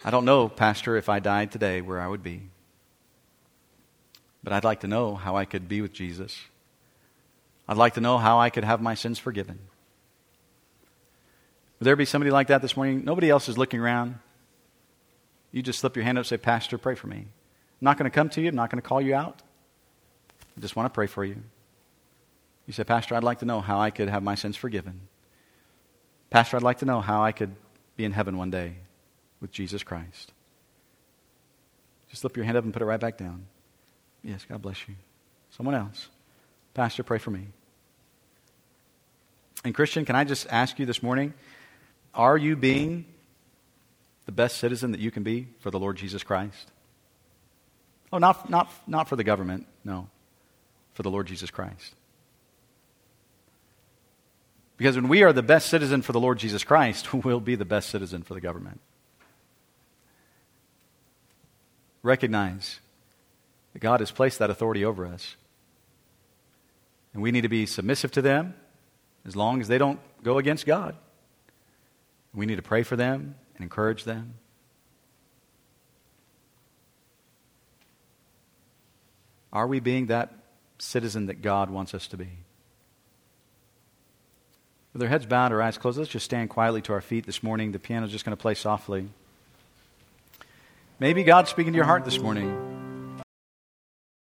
[0.04, 2.42] I don't know, Pastor, if I died today where I would be.
[4.44, 6.38] But I'd like to know how I could be with Jesus.
[7.66, 9.58] I'd like to know how I could have my sins forgiven.
[11.78, 13.06] Would there be somebody like that this morning?
[13.06, 14.18] Nobody else is looking around.
[15.52, 17.16] You just slip your hand up and say, Pastor, pray for me.
[17.18, 17.26] I'm
[17.80, 18.48] not going to come to you.
[18.48, 19.42] I'm not going to call you out.
[20.56, 21.36] I just want to pray for you.
[22.66, 25.00] You say, Pastor, I'd like to know how I could have my sins forgiven.
[26.30, 27.54] Pastor, I'd like to know how I could
[27.96, 28.74] be in heaven one day
[29.40, 30.32] with Jesus Christ.
[32.10, 33.46] Just slip your hand up and put it right back down.
[34.22, 34.94] Yes, God bless you.
[35.50, 36.08] Someone else.
[36.74, 37.46] Pastor, pray for me.
[39.64, 41.34] And, Christian, can I just ask you this morning
[42.14, 43.04] are you being
[44.28, 46.70] the best citizen that you can be for the Lord Jesus Christ?
[48.12, 50.06] Oh, not, not, not for the government, no,
[50.92, 51.94] for the Lord Jesus Christ.
[54.76, 57.64] Because when we are the best citizen for the Lord Jesus Christ, we'll be the
[57.64, 58.80] best citizen for the government.
[62.02, 62.80] Recognize
[63.72, 65.36] that God has placed that authority over us.
[67.14, 68.52] And we need to be submissive to them
[69.24, 70.96] as long as they don't go against God.
[72.34, 74.34] We need to pray for them and encourage them.
[79.52, 80.32] Are we being that
[80.78, 82.28] citizen that God wants us to be?
[84.92, 87.42] With our heads bowed, our eyes closed, let's just stand quietly to our feet this
[87.42, 87.72] morning.
[87.72, 89.08] The piano is just going to play softly.
[91.00, 92.77] Maybe God's speaking to your heart this morning.